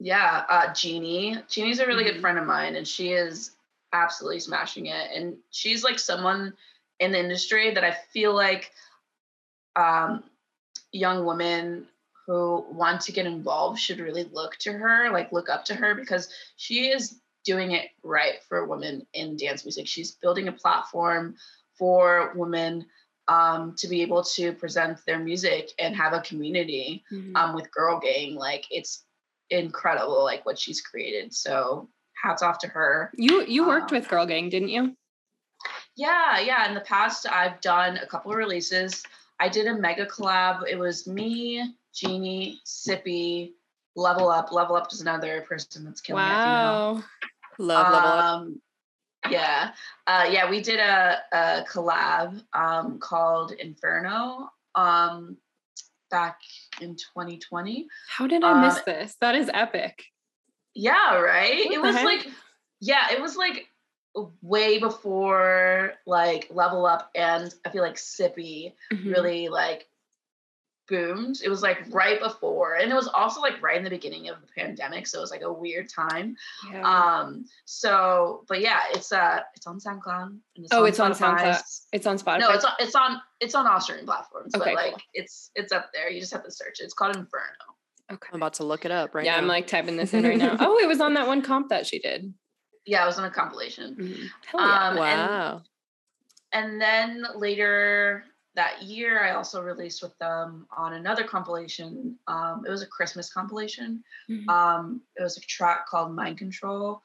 Yeah, 0.00 0.44
uh, 0.48 0.72
Jeannie. 0.74 1.38
Jeannie's 1.48 1.78
a 1.78 1.86
really 1.86 2.02
Mhm. 2.04 2.12
good 2.14 2.20
friend 2.20 2.38
of 2.38 2.46
mine, 2.46 2.74
and 2.76 2.86
she 2.86 3.12
is 3.12 3.52
absolutely 3.92 4.40
smashing 4.40 4.86
it. 4.86 5.10
And 5.12 5.36
she's 5.50 5.84
like 5.84 5.98
someone 6.00 6.52
in 6.98 7.12
the 7.12 7.18
industry 7.18 7.72
that 7.72 7.84
I 7.84 7.92
feel 8.12 8.34
like 8.34 8.72
um, 9.76 10.22
young 10.92 11.24
women 11.24 11.88
who 12.26 12.64
want 12.70 13.00
to 13.02 13.12
get 13.12 13.26
involved 13.26 13.78
should 13.78 13.98
really 14.00 14.24
look 14.32 14.56
to 14.58 14.72
her, 14.72 15.10
like 15.12 15.32
look 15.32 15.48
up 15.48 15.64
to 15.66 15.74
her, 15.74 15.94
because 15.94 16.28
she 16.56 16.88
is 16.88 17.20
doing 17.44 17.72
it 17.72 17.90
right 18.02 18.36
for 18.48 18.66
women 18.66 19.06
in 19.12 19.36
dance 19.36 19.64
music. 19.64 19.86
She's 19.86 20.12
building 20.12 20.48
a 20.48 20.52
platform 20.52 21.36
for 21.78 22.32
women 22.34 22.86
um, 23.28 23.74
to 23.78 23.88
be 23.88 24.02
able 24.02 24.22
to 24.22 24.52
present 24.52 24.98
their 25.06 25.18
music 25.18 25.70
and 25.78 25.94
have 25.96 26.12
a 26.12 26.20
community 26.20 27.04
Mhm. 27.12 27.36
um, 27.36 27.54
with 27.54 27.70
Girl 27.70 27.98
Gang. 28.00 28.34
Like 28.34 28.64
it's 28.70 29.04
incredible, 29.50 30.22
like 30.24 30.44
what 30.46 30.58
she's 30.58 30.80
created. 30.80 31.34
So 31.34 31.88
hats 32.22 32.42
off 32.42 32.58
to 32.60 32.68
her. 32.68 33.12
you 33.16 33.44
you 33.46 33.66
worked 33.66 33.92
um, 33.92 33.98
with 33.98 34.08
Girl 34.08 34.24
Gang, 34.26 34.48
didn't 34.48 34.68
you? 34.70 34.96
Yeah, 35.96 36.40
yeah. 36.40 36.66
In 36.68 36.74
the 36.74 36.80
past, 36.80 37.26
I've 37.30 37.60
done 37.60 37.98
a 37.98 38.06
couple 38.06 38.30
of 38.32 38.36
releases. 38.38 39.02
I 39.40 39.48
did 39.48 39.66
a 39.66 39.74
mega 39.74 40.06
collab. 40.06 40.66
It 40.68 40.78
was 40.78 41.06
me, 41.06 41.74
Jeannie, 41.94 42.60
Sippy, 42.66 43.52
Level 43.96 44.28
Up. 44.28 44.52
Level 44.52 44.76
Up 44.76 44.92
is 44.92 45.00
another 45.00 45.42
person 45.42 45.84
that's 45.84 46.00
killing 46.00 46.24
it. 46.24 46.28
Wow. 46.28 47.02
Love, 47.58 47.92
level 47.92 48.08
up. 48.08 48.24
Um, 48.24 48.60
yeah, 49.30 49.70
uh, 50.06 50.26
yeah. 50.28 50.50
We 50.50 50.60
did 50.60 50.80
a, 50.80 51.18
a 51.32 51.64
collab 51.70 52.42
um, 52.52 52.98
called 52.98 53.52
Inferno 53.52 54.50
um, 54.74 55.36
back 56.10 56.40
in 56.80 56.96
2020. 56.96 57.86
How 58.08 58.26
did 58.26 58.42
I 58.44 58.60
miss 58.60 58.76
um, 58.76 58.82
this? 58.86 59.16
That 59.20 59.34
is 59.34 59.50
epic. 59.54 60.04
Yeah, 60.74 61.18
right. 61.20 61.64
What 61.66 61.74
it 61.74 61.80
was 61.82 61.94
heck? 61.94 62.04
like, 62.04 62.26
yeah, 62.80 63.12
it 63.12 63.20
was 63.22 63.36
like 63.36 63.68
way 64.42 64.78
before 64.78 65.94
like 66.06 66.48
Level 66.50 66.86
Up 66.86 67.10
and 67.14 67.52
I 67.64 67.70
feel 67.70 67.82
like 67.82 67.96
Sippy 67.96 68.72
Mhm. 68.92 69.12
really 69.12 69.48
like 69.48 69.88
boomed. 70.86 71.40
It 71.42 71.48
was 71.48 71.62
like 71.62 71.78
right 71.90 72.20
before, 72.20 72.74
and 72.74 72.90
it 72.90 72.94
was 72.94 73.08
also 73.08 73.40
like 73.40 73.62
right 73.62 73.76
in 73.76 73.84
the 73.84 73.90
beginning 73.90 74.28
of 74.28 74.36
the 74.40 74.46
pandemic, 74.56 75.06
so 75.06 75.18
it 75.18 75.20
was 75.20 75.30
like 75.30 75.42
a 75.42 75.52
weird 75.52 75.88
time. 75.88 76.36
Yeah. 76.70 76.82
Um, 76.82 77.44
so 77.64 78.44
but 78.48 78.60
yeah, 78.60 78.80
it's 78.92 79.12
uh 79.12 79.40
it's 79.56 79.66
on 79.66 79.78
SoundCloud. 79.78 80.26
And 80.28 80.40
it's 80.56 80.68
Oh, 80.72 80.84
it's 80.84 81.00
on 81.00 81.12
Spotify. 81.12 81.54
SoundCloud. 81.54 81.80
it's 81.92 82.06
on 82.06 82.18
Spotify. 82.18 82.40
No, 82.40 82.50
it's 82.50 82.64
on 82.64 82.72
it's 82.78 82.94
on 82.94 83.20
it's 83.40 83.54
on 83.54 83.66
all 83.66 83.80
streaming 83.80 84.06
platforms, 84.06 84.54
Okay, 84.54 84.72
but 84.72 84.74
like 84.74 84.92
cool. 84.92 85.00
it's 85.14 85.50
it's 85.54 85.72
up 85.72 85.90
there. 85.94 86.10
You 86.10 86.20
just 86.20 86.32
have 86.32 86.44
to 86.44 86.50
search 86.50 86.80
it. 86.80 86.84
It's 86.84 86.94
called 86.94 87.16
Inferno. 87.16 87.42
okay. 88.12 88.28
I'm 88.32 88.36
about 88.36 88.54
to 88.54 88.64
look 88.64 88.84
it 88.84 88.90
up 88.90 89.14
right 89.14 89.24
yeah, 89.24 89.32
now. 89.32 89.38
I'm 89.38 89.46
like 89.46 89.66
typing 89.66 89.96
this 89.96 90.14
in 90.14 90.24
right 90.24 90.38
now. 90.38 90.56
oh, 90.60 90.78
it 90.78 90.86
was 90.88 91.00
on 91.00 91.14
that 91.14 91.26
one 91.26 91.42
comp 91.42 91.68
that 91.70 91.86
she 91.86 91.98
did. 91.98 92.32
Yeah, 92.86 93.02
it 93.02 93.06
was 93.06 93.18
on 93.18 93.24
a 93.24 93.30
compilation. 93.30 93.94
Mhm. 93.96 94.26
Hell 94.46 94.60
yeah. 94.60 94.88
Um, 94.88 94.98
and 94.98 94.98
wow. 94.98 95.62
and 96.52 96.80
then 96.80 97.24
later 97.34 98.24
that 98.54 98.82
year, 98.82 99.24
I 99.24 99.32
also 99.32 99.60
released 99.62 100.02
with 100.02 100.16
them 100.18 100.66
on 100.76 100.94
another 100.94 101.24
compilation. 101.24 102.16
Um, 102.28 102.64
it 102.66 102.70
was 102.70 102.82
a 102.82 102.86
Christmas 102.86 103.32
compilation. 103.32 104.04
Mhm. 104.28 104.48
Um, 104.48 105.02
it 105.16 105.22
was 105.22 105.36
a 105.36 105.40
track 105.40 105.86
called 105.88 106.14
Mind 106.14 106.38
Control, 106.38 107.02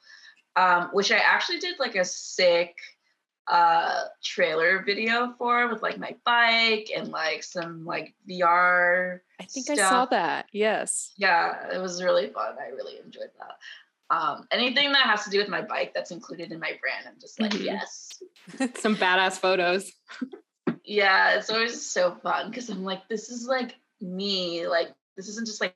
um, 0.56 0.90
which 0.94 1.12
I 1.12 1.18
actually 1.18 1.60
did 1.60 1.80
like 1.80 1.96
a 1.96 2.06
sick 2.06 2.76
uh 3.48 4.04
trailer 4.24 4.84
video 4.84 5.34
for 5.40 5.68
with 5.70 5.82
like 5.82 5.98
my 5.98 6.16
bike 6.24 6.92
and 6.96 7.10
like 7.10 7.42
some 7.42 7.84
like 7.84 8.14
VR. 8.30 9.22
I 9.40 9.46
think 9.46 9.72
I 9.72 9.76
saw 9.76 10.06
that. 10.06 10.46
Yes. 10.52 11.14
Yeah, 11.18 11.68
it 11.74 11.80
was 11.80 12.04
really 12.04 12.28
fun. 12.28 12.58
I 12.60 12.68
really 12.68 13.00
enjoyed 13.04 13.32
that. 13.40 13.58
Um, 14.16 14.48
anything 14.52 14.92
that 14.92 15.04
has 15.08 15.24
to 15.24 15.32
do 15.32 15.40
with 15.40 15.50
my 15.50 15.62
bike 15.64 15.94
that's 15.96 16.12
included 16.12 16.52
in 16.52 16.60
my 16.60 16.78
brand, 16.80 17.06
I'm 17.08 17.20
just 17.20 17.40
like, 17.40 17.52
Mhm. 17.52 17.64
yes. 17.64 18.22
Some 18.80 18.96
badass 18.96 19.40
photos. 19.40 19.92
Yeah, 20.90 21.36
it's 21.38 21.52
always 21.52 21.86
so 21.86 22.16
fun 22.24 22.50
because 22.50 22.68
I'm 22.70 22.84
like, 22.84 23.08
this 23.08 23.30
is 23.30 23.46
like 23.46 23.76
me. 24.02 24.68
Like, 24.68 24.90
this 25.16 25.28
isn't 25.30 25.46
just 25.46 25.62
like 25.62 25.76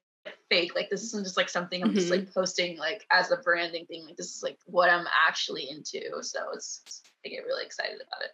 fake. 0.49 0.73
Like, 0.73 0.89
this 0.89 1.03
isn't 1.03 1.23
just 1.23 1.37
like 1.37 1.49
something 1.49 1.83
I'm 1.83 1.93
just 1.93 2.07
Mm-hmm. 2.07 2.25
like 2.25 2.33
posting 2.33 2.77
like 2.79 3.05
as 3.11 3.29
a 3.31 3.37
branding 3.37 3.85
thing. 3.85 4.05
Like, 4.07 4.17
this 4.17 4.35
is 4.35 4.41
like 4.41 4.57
what 4.65 4.89
I'm 4.89 5.05
actually 5.27 5.69
into. 5.69 6.01
So 6.23 6.39
it's, 6.55 7.03
I 7.23 7.29
get 7.29 7.45
really 7.45 7.63
excited 7.63 7.97
about 8.01 8.23
it. 8.23 8.31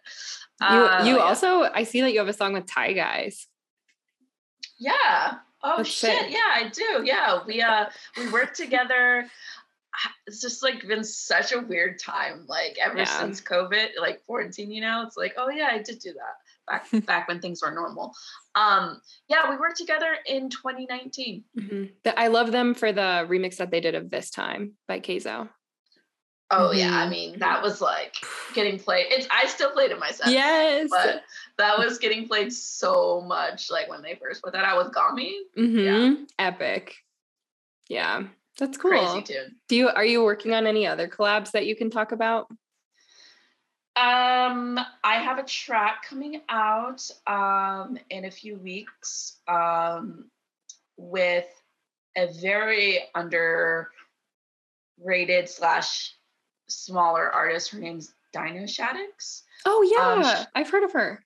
You 0.72 0.86
Uh, 0.86 1.04
you 1.06 1.16
yeah. 1.18 1.22
also 1.22 1.64
I 1.64 1.82
see 1.84 2.00
that 2.00 2.12
you 2.14 2.18
have 2.18 2.28
a 2.28 2.32
song 2.32 2.54
with 2.54 2.64
Thai 2.64 2.94
guys. 2.94 3.46
Yeah. 4.78 5.34
Oh 5.62 5.78
That's 5.78 5.90
shit. 5.90 6.18
sick. 6.18 6.30
Yeah, 6.30 6.38
I 6.54 6.70
do. 6.72 7.02
Yeah, 7.04 7.40
we 7.46 7.60
uh 7.60 7.90
we 8.16 8.30
work 8.30 8.54
together. 8.54 9.26
Ah, 9.94 10.12
It's 10.26 10.40
just 10.40 10.62
like 10.62 10.86
been 10.88 11.04
such 11.04 11.52
a 11.52 11.60
weird 11.60 11.98
time. 11.98 12.46
Like 12.48 12.78
ever 12.80 12.96
Yeah. 12.96 13.20
since 13.20 13.42
COVID, 13.42 14.00
like 14.00 14.24
quarantine. 14.24 14.70
You 14.70 14.80
know, 14.80 15.04
it's 15.06 15.18
like 15.18 15.34
oh 15.36 15.50
yeah, 15.50 15.68
I 15.70 15.78
did 15.82 15.98
do 15.98 16.14
that 16.14 16.36
back 16.70 17.06
back 17.06 17.28
when 17.28 17.40
things 17.40 17.62
were 17.62 17.70
normal. 17.70 18.14
Um, 18.54 19.00
yeah, 19.28 19.50
we 19.50 19.56
worked 19.56 19.76
together 19.76 20.16
in 20.26 20.48
2019. 20.50 21.44
Mhm. 21.58 21.92
I 22.16 22.28
love 22.28 22.52
them 22.52 22.74
for 22.74 22.92
the 22.92 23.26
remix 23.28 23.56
that 23.56 23.70
they 23.70 23.80
did 23.80 23.94
of 23.94 24.10
This 24.10 24.30
Time 24.30 24.74
by 24.88 25.00
Kayzo. 25.00 25.48
Oh 26.52 26.72
yeah, 26.72 26.96
I 26.98 27.06
Mhm. 27.06 27.10
mean 27.10 27.38
that 27.38 27.62
was 27.62 27.80
like 27.80 28.16
getting 28.54 28.78
played. 28.78 29.06
It's 29.10 29.26
I 29.30 29.46
still 29.46 29.70
played 29.70 29.92
it 29.92 29.98
myself. 30.00 30.32
Yes. 30.32 30.90
But 30.90 31.22
that 31.58 31.78
was 31.78 31.98
getting 31.98 32.26
played 32.26 32.52
so 32.52 33.20
much, 33.20 33.70
like 33.70 33.88
when 33.88 34.02
they 34.02 34.16
first 34.16 34.42
put 34.42 34.52
that 34.54 34.64
out 34.64 34.84
with 34.84 34.92
Gami. 34.92 35.32
Mhm. 35.56 36.28
Epic. 36.38 36.96
Yeah. 37.88 38.24
That's 38.58 38.76
cool. 38.76 38.90
Crazy 38.90 39.22
tune. 39.22 39.56
Do 39.68 39.76
you 39.76 39.88
are 39.88 40.04
you 40.04 40.24
working 40.24 40.52
on 40.52 40.66
any 40.66 40.86
other 40.88 41.06
collabs 41.08 41.52
that 41.52 41.66
you 41.66 41.76
can 41.76 41.88
talk 41.88 42.10
about? 42.12 42.48
Um, 44.00 44.80
I 45.04 45.16
have 45.16 45.38
a 45.38 45.42
track 45.42 46.04
coming 46.08 46.40
out 46.48 47.10
um 47.26 47.98
in 48.08 48.24
a 48.24 48.30
few 48.30 48.56
weeks 48.56 49.36
um 49.46 50.30
with 50.96 51.46
a 52.16 52.28
very 52.40 53.00
underrated 53.14 53.88
slash 55.48 56.14
smaller 56.68 57.30
artist. 57.30 57.70
Her 57.70 57.78
name's 57.78 58.14
Dino 58.32 58.62
Shaddix. 58.62 59.42
Oh 59.66 59.82
Um, 60.00 60.22
yeah, 60.22 60.46
I've 60.54 60.70
heard 60.70 60.84
of 60.84 60.92
her. 60.92 61.22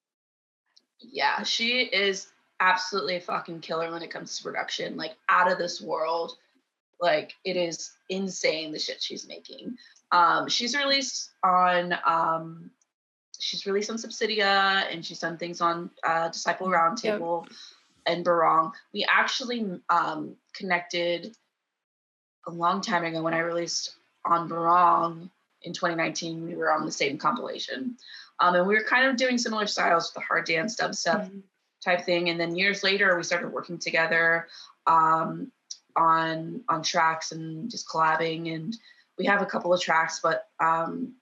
Yeah, 1.00 1.42
she 1.42 1.82
is 1.82 2.28
absolutely 2.60 3.16
a 3.16 3.20
fucking 3.20 3.60
killer 3.60 3.90
when 3.92 4.02
it 4.02 4.10
comes 4.10 4.36
to 4.36 4.42
production, 4.42 4.96
like 4.96 5.16
out 5.28 5.50
of 5.50 5.58
this 5.58 5.80
world. 5.80 6.38
Like 7.00 7.34
it 7.44 7.56
is 7.56 7.92
insane 8.08 8.72
the 8.72 8.78
shit 8.78 9.02
she's 9.02 9.26
making. 9.28 9.76
Um, 10.12 10.48
she's 10.48 10.76
released 10.76 11.30
on 11.42 11.94
um, 12.06 12.70
she's 13.38 13.66
released 13.66 13.90
on 13.90 13.96
Subsidia 13.96 14.84
and 14.90 15.04
she's 15.04 15.18
done 15.18 15.36
things 15.38 15.60
on 15.60 15.90
uh, 16.06 16.28
Disciple 16.28 16.68
Roundtable 16.68 17.46
and 18.06 18.24
Barong. 18.24 18.72
We 18.92 19.06
actually 19.10 19.80
um, 19.88 20.36
connected 20.54 21.36
a 22.46 22.50
long 22.50 22.80
time 22.80 23.04
ago 23.04 23.22
when 23.22 23.34
I 23.34 23.38
released 23.38 23.94
on 24.24 24.48
Barong 24.48 25.30
in 25.62 25.72
2019. 25.72 26.46
We 26.46 26.54
were 26.56 26.72
on 26.72 26.84
the 26.84 26.92
same 26.92 27.18
compilation. 27.18 27.96
Um, 28.40 28.54
and 28.54 28.66
we 28.66 28.74
were 28.74 28.84
kind 28.84 29.08
of 29.08 29.16
doing 29.16 29.38
similar 29.38 29.66
styles 29.66 30.12
the 30.12 30.20
hard 30.20 30.44
dance 30.46 30.76
dubstep 30.76 31.30
Mhm. 31.30 31.42
type 31.82 32.04
thing. 32.04 32.30
And 32.30 32.38
then 32.38 32.56
years 32.56 32.82
later, 32.82 33.16
we 33.16 33.22
started 33.22 33.52
working 33.52 33.78
together 33.78 34.48
um, 34.86 35.50
on 35.96 36.62
on 36.68 36.82
tracks 36.82 37.32
and 37.32 37.70
just 37.70 37.88
collabing. 37.88 38.54
And 38.54 38.76
we 39.18 39.24
have 39.26 39.42
a 39.42 39.46
couple 39.46 39.72
of 39.72 39.80
tracks, 39.80 40.20
but 40.22 40.48
um, 40.60 41.14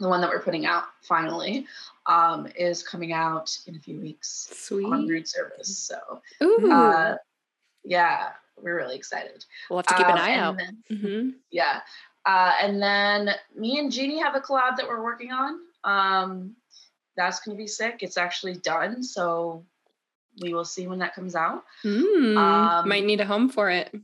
the 0.00 0.08
one 0.08 0.20
that 0.20 0.28
we're 0.30 0.42
putting 0.42 0.66
out 0.66 0.84
finally 1.02 1.66
um, 2.06 2.46
is 2.56 2.82
coming 2.82 3.12
out 3.12 3.56
in 3.66 3.76
a 3.76 3.78
few 3.78 4.00
weeks 4.00 4.48
on 4.50 4.56
Sweet. 4.56 5.08
Root 5.08 5.28
Service. 5.28 5.78
So 5.78 6.20
uh, 6.70 7.14
yeah, 7.84 8.30
we're 8.60 8.76
really 8.76 8.96
excited. 8.96 9.44
We'll 9.70 9.78
have 9.78 9.86
to 9.86 9.94
keep 9.94 10.06
an 10.06 10.12
Um, 10.12 10.18
eye 10.18 10.34
out. 10.36 10.56
then- 10.58 10.82
Mhm. 10.90 11.34
yeah. 11.50 11.80
Uh, 12.26 12.52
and 12.62 12.82
then 12.82 13.30
me 13.54 13.78
and 13.78 13.92
Jeannie 13.92 14.18
have 14.20 14.34
a 14.34 14.40
collab 14.40 14.76
that 14.76 14.88
we're 14.88 15.02
working 15.02 15.30
on. 15.32 15.60
Um, 15.84 16.56
that's 17.16 17.40
going 17.40 17.56
to 17.56 17.62
be 17.62 17.66
sick. 17.66 17.98
It's 18.00 18.16
actually 18.16 18.54
done. 18.54 19.02
So 19.02 19.64
we 20.40 20.54
will 20.54 20.64
see 20.64 20.86
when 20.88 20.98
that 21.00 21.14
comes 21.14 21.36
out. 21.36 21.64
Mm, 21.84 22.36
Um, 22.36 22.88
Might 22.88 23.04
need 23.04 23.20
a 23.20 23.26
home 23.26 23.48
for 23.50 23.70
it. 23.70 23.94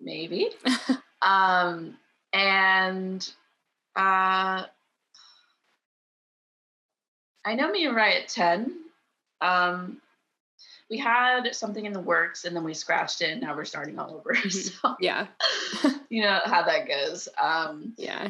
Maybe. 0.00 0.50
um, 1.22 1.96
and 2.32 3.28
uh, 3.96 4.64
I 7.44 7.54
know 7.54 7.70
me 7.70 7.86
and 7.86 7.96
Riot 7.96 8.28
10. 8.28 8.76
Um, 9.40 10.00
we 10.90 10.98
had 10.98 11.54
something 11.54 11.84
in 11.84 11.92
the 11.92 12.00
works 12.00 12.44
and 12.44 12.54
then 12.56 12.64
we 12.64 12.74
scratched 12.74 13.20
it 13.22 13.30
and 13.32 13.40
now 13.42 13.54
we're 13.56 13.64
starting 13.64 13.98
all 13.98 14.14
over. 14.14 14.34
Mhm. 14.34 14.80
So, 14.82 14.96
Yeah. 15.00 15.26
you 16.08 16.22
know 16.22 16.40
how 16.44 16.62
that 16.64 16.88
goes. 16.88 17.28
Um, 17.40 17.94
Yeah. 17.96 18.28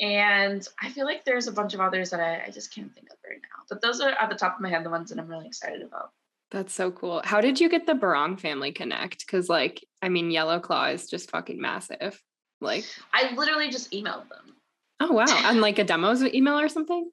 And 0.00 0.66
I 0.80 0.90
feel 0.90 1.06
like 1.06 1.24
there's 1.24 1.48
a 1.48 1.52
bunch 1.52 1.74
of 1.74 1.80
others 1.80 2.10
that 2.10 2.20
I, 2.20 2.44
I 2.46 2.50
just 2.50 2.72
can't 2.72 2.94
think 2.94 3.08
of 3.10 3.16
right 3.28 3.40
now. 3.42 3.64
But 3.68 3.82
those 3.82 4.00
are 4.00 4.10
at 4.10 4.28
the 4.30 4.36
top 4.36 4.54
of 4.54 4.60
my 4.60 4.68
head 4.68 4.84
the 4.84 4.90
ones 4.90 5.10
that 5.10 5.18
I'm 5.18 5.26
really 5.28 5.46
excited 5.48 5.82
about. 5.82 6.12
That's 6.50 6.72
so 6.72 6.90
cool. 6.90 7.20
How 7.24 7.40
did 7.40 7.60
you 7.60 7.68
get 7.68 7.86
the 7.86 7.94
Barong 7.94 8.36
family 8.36 8.72
connect? 8.72 9.26
Because, 9.26 9.48
like, 9.48 9.84
I 10.00 10.08
mean, 10.08 10.30
Yellow 10.30 10.60
Claw 10.60 10.86
is 10.86 11.08
just 11.08 11.30
fucking 11.30 11.60
massive. 11.60 12.22
Like, 12.60 12.84
I 13.12 13.34
literally 13.34 13.70
just 13.70 13.92
emailed 13.92 14.28
them. 14.28 14.56
oh 15.00 15.12
wow, 15.12 15.26
on 15.44 15.60
like 15.60 15.78
a 15.78 15.84
demos 15.84 16.22
email 16.22 16.58
or 16.58 16.68
something. 16.68 17.10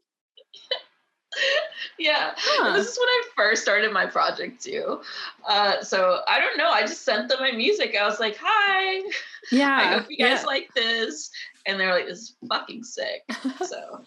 yeah. 2.00 2.34
Huh. 2.36 2.74
This 2.74 2.88
is 2.88 2.98
when 2.98 3.08
I 3.08 3.24
first 3.36 3.62
started 3.62 3.92
my 3.92 4.06
project 4.06 4.64
too. 4.64 5.02
Uh, 5.48 5.82
so 5.82 6.22
I 6.28 6.40
don't 6.40 6.58
know. 6.58 6.70
I 6.70 6.82
just 6.82 7.04
sent 7.04 7.30
them 7.30 7.40
my 7.40 7.52
music. 7.52 7.96
I 8.00 8.06
was 8.06 8.20
like, 8.20 8.38
hi, 8.42 9.02
yeah, 9.52 9.76
I 9.76 9.98
hope 9.98 10.06
you 10.10 10.18
guys 10.18 10.42
yeah. 10.42 10.46
like 10.46 10.70
this. 10.76 11.30
And 11.66 11.80
they're 11.80 11.94
like, 11.94 12.06
this 12.06 12.20
is 12.20 12.36
fucking 12.48 12.84
sick. 12.84 13.24
So 13.66 14.04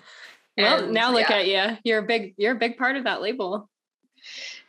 well, 0.57 0.85
and 0.85 0.93
now 0.93 1.13
look 1.13 1.29
yeah. 1.29 1.37
at 1.37 1.47
you. 1.47 1.79
You're 1.85 1.99
a 2.01 2.07
big. 2.07 2.35
You're 2.37 2.57
a 2.57 2.59
big 2.59 2.79
part 2.79 2.97
of 2.97 3.05
that 3.05 3.23
label. 3.23 3.69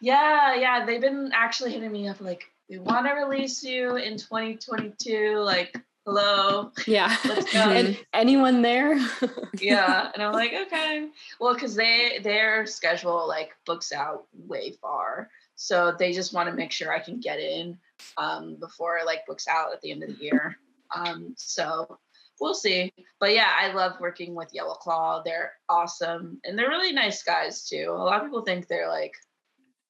Yeah, 0.01 0.55
yeah. 0.55 0.85
They've 0.85 1.01
been 1.01 1.31
actually 1.33 1.73
hitting 1.73 1.91
me 1.91 2.07
up 2.07 2.21
like, 2.21 2.45
we 2.69 2.77
want 2.77 3.07
to 3.07 3.13
release 3.13 3.63
you 3.63 3.95
in 3.95 4.17
2022. 4.17 5.37
Like, 5.37 5.75
hello. 6.05 6.71
Yeah. 6.87 7.15
Let's 7.25 7.51
go. 7.53 7.59
and 7.59 7.97
anyone 8.13 8.61
there? 8.61 8.99
yeah 9.61 10.09
and 10.13 10.23
i'm 10.23 10.33
like 10.33 10.53
okay 10.53 11.07
well 11.39 11.53
because 11.53 11.75
they 11.75 12.19
their 12.23 12.65
schedule 12.65 13.27
like 13.27 13.51
books 13.65 13.91
out 13.91 14.25
way 14.47 14.71
far 14.81 15.29
so 15.55 15.93
they 15.97 16.13
just 16.13 16.33
want 16.33 16.49
to 16.49 16.55
make 16.55 16.71
sure 16.71 16.93
i 16.93 16.99
can 16.99 17.19
get 17.19 17.39
in 17.39 17.77
um 18.17 18.55
before 18.59 18.99
like 19.05 19.25
books 19.25 19.47
out 19.47 19.73
at 19.73 19.81
the 19.81 19.91
end 19.91 20.03
of 20.03 20.09
the 20.09 20.23
year 20.23 20.55
um 20.95 21.33
so 21.37 21.99
we'll 22.39 22.53
see 22.53 22.91
but 23.19 23.33
yeah 23.33 23.51
i 23.57 23.71
love 23.73 23.99
working 23.99 24.33
with 24.33 24.53
yellow 24.53 24.75
claw 24.75 25.21
they're 25.23 25.53
awesome 25.67 26.39
and 26.43 26.57
they're 26.57 26.69
really 26.69 26.93
nice 26.93 27.23
guys 27.23 27.67
too 27.67 27.87
a 27.89 28.03
lot 28.03 28.19
of 28.21 28.25
people 28.27 28.41
think 28.41 28.67
they're 28.67 28.89
like 28.89 29.13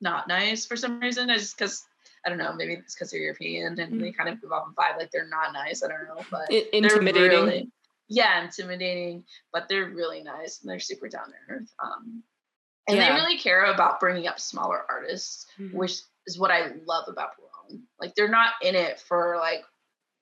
not 0.02 0.28
nice 0.28 0.66
for 0.66 0.76
some 0.76 1.00
reason 1.00 1.30
it's 1.30 1.44
just 1.44 1.58
because 1.58 1.86
i 2.26 2.30
don't 2.30 2.38
know 2.38 2.54
maybe 2.54 2.74
it's 2.74 2.96
because 2.96 3.12
they're 3.12 3.20
european 3.22 3.80
and 3.80 4.02
they 4.02 4.12
kind 4.12 4.30
of 4.30 4.40
give 4.42 4.52
off 4.52 4.68
a 4.68 4.72
vibe 4.82 4.98
like 4.98 5.12
they're 5.12 5.28
not 5.28 5.54
nice 5.54 5.84
i 5.84 5.88
don't 5.88 6.04
know 6.08 6.24
but 6.32 6.42
I- 6.52 6.68
they're 6.72 6.84
intimidating. 6.84 7.30
really- 7.46 7.72
yeah, 8.12 8.44
intimidating, 8.44 9.24
but 9.54 9.70
they're 9.70 9.86
really 9.92 10.24
nice 10.24 10.62
and 10.62 10.70
they're 10.72 10.80
super 10.80 11.08
down 11.08 11.28
to 11.28 11.36
earth. 11.54 11.72
Um, 11.78 12.24
and 12.88 12.98
Yeah. 12.98 13.10
they 13.10 13.22
really 13.22 13.38
care 13.38 13.66
about 13.66 14.00
bringing 14.00 14.26
up 14.26 14.40
smaller 14.40 14.84
artists, 14.90 15.46
Mhm. 15.60 15.76
which 15.76 16.02
is 16.26 16.36
what 16.40 16.50
I 16.50 16.70
love 16.86 17.08
about 17.08 17.34
Barong. 17.38 17.84
Like 18.00 18.16
they're 18.16 18.28
not 18.28 18.54
in 18.64 18.74
it 18.74 19.00
for 19.00 19.38
like 19.38 19.64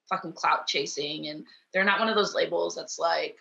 fucking 0.09 0.33
clout 0.33 0.67
chasing, 0.67 1.29
and 1.29 1.47
they're 1.71 1.85
not 1.85 1.99
one 2.01 2.09
of 2.09 2.15
those 2.17 2.35
labels 2.35 2.75
that's 2.75 2.99
like, 2.99 3.37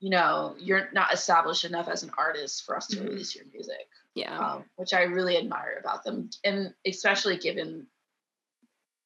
you 0.00 0.10
know, 0.10 0.54
you're 0.58 0.88
not 0.92 1.12
established 1.12 1.64
enough 1.64 1.88
as 1.88 2.02
an 2.02 2.10
artist 2.16 2.64
for 2.64 2.76
us 2.76 2.86
to 2.88 2.96
Mhm. 2.96 3.08
release 3.08 3.34
your 3.34 3.44
music, 3.52 3.88
yeah. 4.14 4.38
um, 4.38 4.64
which 4.76 4.92
I 4.94 5.02
really 5.02 5.36
admire 5.36 5.78
about 5.80 6.04
them, 6.04 6.30
and 6.44 6.72
especially 6.86 7.36
given 7.36 7.86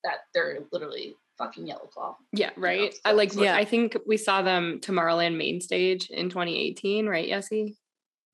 that 0.04 0.18
they're 0.34 0.60
literally 0.72 1.16
fucking 1.38 1.66
Yellow 1.66 1.86
Claw. 1.86 2.16
Yeah, 2.32 2.50
right. 2.56 2.92
so 2.92 3.00
I 3.04 3.12
like 3.12 3.34
yeah. 3.34 3.56
I 3.56 3.64
think 3.64 3.96
we 4.06 4.16
saw 4.16 4.42
them 4.42 4.80
Tomorrowland 4.80 5.36
main 5.36 5.60
stage 5.60 6.10
in 6.10 6.28
2018, 6.28 7.06
right, 7.06 7.28
Yessie? 7.28 7.76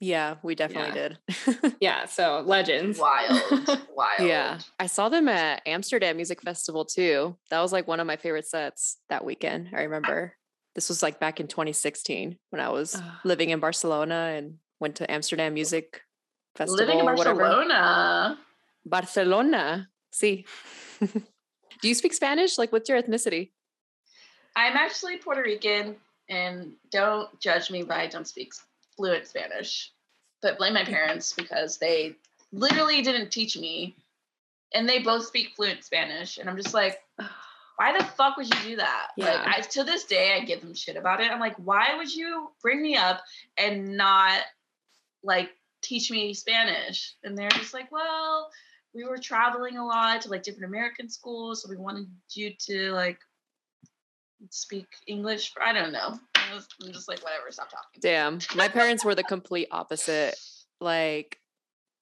Yeah, 0.01 0.37
we 0.43 0.55
definitely 0.55 0.93
did. 0.93 1.19
Yeah, 1.81 2.07
so 2.07 2.41
legends. 2.47 2.99
Wild, 2.99 3.41
wild. 3.95 4.21
yeah. 4.21 4.59
I 4.79 4.87
saw 4.87 5.09
them 5.09 5.29
at 5.29 5.63
Amsterdam 5.67 6.17
Music 6.17 6.41
Festival 6.43 6.85
too. 6.85 7.37
That 7.51 7.61
was 7.61 7.73
like 7.73 7.87
one 7.89 7.99
of 8.01 8.07
my 8.07 8.17
favorite 8.17 8.47
sets 8.47 8.99
that 9.11 9.25
weekend. 9.25 9.71
I 9.75 9.83
remember. 9.83 10.35
This 10.79 10.89
was 10.89 11.03
like 11.03 11.19
back 11.19 11.41
in 11.41 11.49
2016 11.49 12.39
when 12.51 12.61
I 12.63 12.69
was 12.69 12.95
Ugh. 12.95 13.03
living 13.25 13.51
in 13.51 13.59
Barcelona 13.59 14.35
and 14.37 14.59
went 14.79 14.95
to 14.99 15.11
Amsterdam 15.11 15.55
Music 15.55 16.03
Festival 16.55 16.77
Living 16.79 17.01
in. 17.01 17.05
Barcelona. 17.05 18.39
Barcelona. 18.87 19.89
See. 20.13 20.47
Do 21.01 21.89
you 21.89 21.95
speak 21.95 22.15
Spanish? 22.15 22.59
Like 22.59 22.71
what's 22.71 22.89
your 22.89 23.03
ethnicity? 23.03 23.51
I'm 24.55 24.77
actually 24.77 25.17
Puerto 25.17 25.43
Rican, 25.43 25.97
and 26.29 26.75
don't 26.93 27.29
judge 27.41 27.73
me, 27.73 27.83
but 27.83 27.97
I 27.97 28.07
don't 28.07 28.29
speak 28.29 28.53
fluent 28.97 29.27
Spanish. 29.27 29.91
But 30.43 30.59
blame 30.59 30.75
my 30.75 30.85
parents 30.85 31.33
because 31.33 31.79
they 31.79 32.15
literally 32.53 33.03
didn't 33.03 33.33
teach 33.33 33.59
me, 33.59 33.97
and 34.73 34.89
they 34.89 35.01
both 35.01 35.27
speak 35.27 35.57
fluent 35.57 35.83
Spanish, 35.83 36.39
and 36.39 36.49
I'm 36.49 36.57
just 36.57 36.73
like, 36.73 37.01
why 37.79 37.97
the 37.97 38.05
fuck 38.05 38.37
would 38.37 38.53
you 38.53 38.61
do 38.71 38.77
that? 38.77 39.09
Like, 39.17 39.29
Yeah. 39.29 39.53
I, 39.57 39.61
to 39.61 39.85
this 39.85 40.05
day, 40.05 40.37
I 40.37 40.45
give 40.45 40.61
them 40.61 40.75
shit 40.75 40.97
about 40.97 41.21
it. 41.21 41.31
I'm 41.31 41.39
like, 41.39 41.55
why 41.57 41.95
would 41.97 42.13
you 42.13 42.51
bring 42.61 42.83
me 42.83 42.97
up 42.97 43.23
and 43.57 43.97
not 43.97 44.41
like 45.23 45.51
teach 45.81 46.11
me 46.11 46.35
Spanish? 46.35 47.15
And 47.23 47.39
they're 47.39 47.49
just 47.51 47.73
like, 47.75 47.93
well, 47.93 48.51
we 48.95 49.05
were 49.05 49.17
traveling 49.17 49.77
a 49.77 49.87
lot 49.87 50.23
to 50.23 50.29
like 50.29 50.43
different 50.43 50.65
American 50.65 51.09
schools, 51.09 51.63
so 51.63 51.69
we 51.71 51.77
wanted 51.77 52.09
you 52.31 52.53
to 52.67 52.91
like 52.93 53.21
speak 54.51 54.87
English. 55.07 55.53
I 55.65 55.73
don't 55.73 55.93
know. 55.93 56.19
I 56.35 56.55
was, 56.55 56.67
I'm 56.85 56.93
just 56.93 57.07
like, 57.09 57.23
whatever, 57.23 57.45
stop 57.51 57.71
talking. 57.71 58.01
Damn. 58.01 58.41
My 58.57 58.67
parents 58.67 59.05
were 59.05 59.15
the 59.15 59.23
complete 59.23 59.69
opposite. 59.71 60.35
Like 60.81 61.39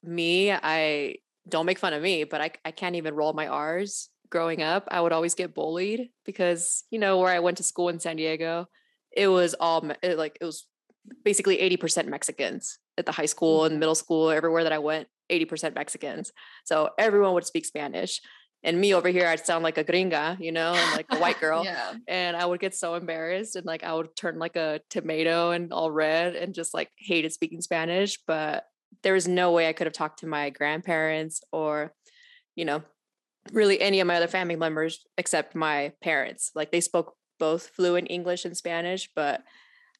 me, 0.03 0.53
I 0.53 1.17
don't 1.47 1.67
make 1.67 1.79
fun 1.79 1.93
of 1.93 2.03
me, 2.03 2.25
but 2.25 2.41
I, 2.41 2.51
I 2.65 2.71
can't 2.71 2.97
even 2.97 3.15
roll 3.15 3.35
my 3.35 3.47
R's. 3.47 4.09
Growing 4.31 4.63
up, 4.63 4.89
I 4.91 5.01
would 5.01 5.13
always 5.13 5.35
get 5.35 5.55
bullied 5.55 6.09
because, 6.25 6.85
you 6.91 6.99
know, 6.99 7.19
where 7.19 7.33
I 7.33 7.39
went 7.41 7.59
to 7.59 7.63
school 7.63 7.89
in 7.89 8.01
San 8.01 8.17
Diego, 8.17 8.67
it 9.13 9.29
was 9.29 9.55
all 9.55 9.89
it, 10.03 10.19
like, 10.19 10.37
it 10.41 10.45
was 10.45 10.67
basically 11.25 11.59
80% 11.59 12.09
Mexicans 12.09 12.79
at 12.99 13.07
the 13.07 13.13
high 13.13 13.27
school 13.27 13.65
and 13.65 13.79
middle 13.79 13.95
school, 13.95 14.31
everywhere 14.31 14.65
that 14.65 14.73
I 14.73 14.79
went, 14.79 15.09
80% 15.31 15.75
Mexicans. 15.75 16.33
So 16.65 16.91
everyone 16.99 17.35
would 17.35 17.45
speak 17.47 17.65
Spanish. 17.67 18.21
And 18.65 18.81
me 18.81 18.95
over 18.95 19.09
here, 19.09 19.29
I'd 19.29 19.47
sound 19.47 19.63
like 19.63 19.79
a 19.79 19.85
gringa, 19.85 20.41
you 20.41 20.51
know, 20.51 20.75
and 20.75 20.97
like 20.97 21.07
a 21.11 21.19
white 21.19 21.39
girl 21.41 21.63
Yeah. 21.65 21.93
and 22.09 22.37
I 22.37 22.45
would 22.47 22.59
get 22.59 22.75
so 22.75 22.95
embarrassed 22.95 23.55
and 23.55 23.65
like 23.65 23.85
I 23.85 23.95
would 23.95 24.17
turn 24.17 24.39
like 24.41 24.57
a 24.57 24.81
tomato 24.91 25.53
and 25.53 25.73
all 25.73 25.91
red 25.93 26.35
and 26.35 26.53
just 26.55 26.75
like 26.75 26.91
hated 26.99 27.33
speaking 27.33 27.61
Spanish. 27.61 28.19
But 28.27 28.65
there 29.03 29.13
was 29.13 29.29
no 29.29 29.53
way 29.53 29.69
I 29.69 29.73
could 29.73 29.87
have 29.87 29.95
talked 29.95 30.21
to 30.21 30.27
my 30.27 30.51
grandparents 30.51 31.43
or, 31.53 31.93
you 32.57 32.65
know, 32.65 32.83
really 33.53 33.81
any 33.81 34.01
of 34.01 34.07
my 34.07 34.17
other 34.17 34.27
family 34.29 34.57
members 34.57 35.05
except 35.19 35.55
my 35.55 35.93
parents. 36.03 36.51
Like 36.55 36.71
they 36.73 36.81
spoke 36.81 37.15
both 37.39 37.69
fluent 37.69 38.09
English 38.11 38.45
and 38.45 38.57
Spanish, 38.57 39.11
but 39.15 39.43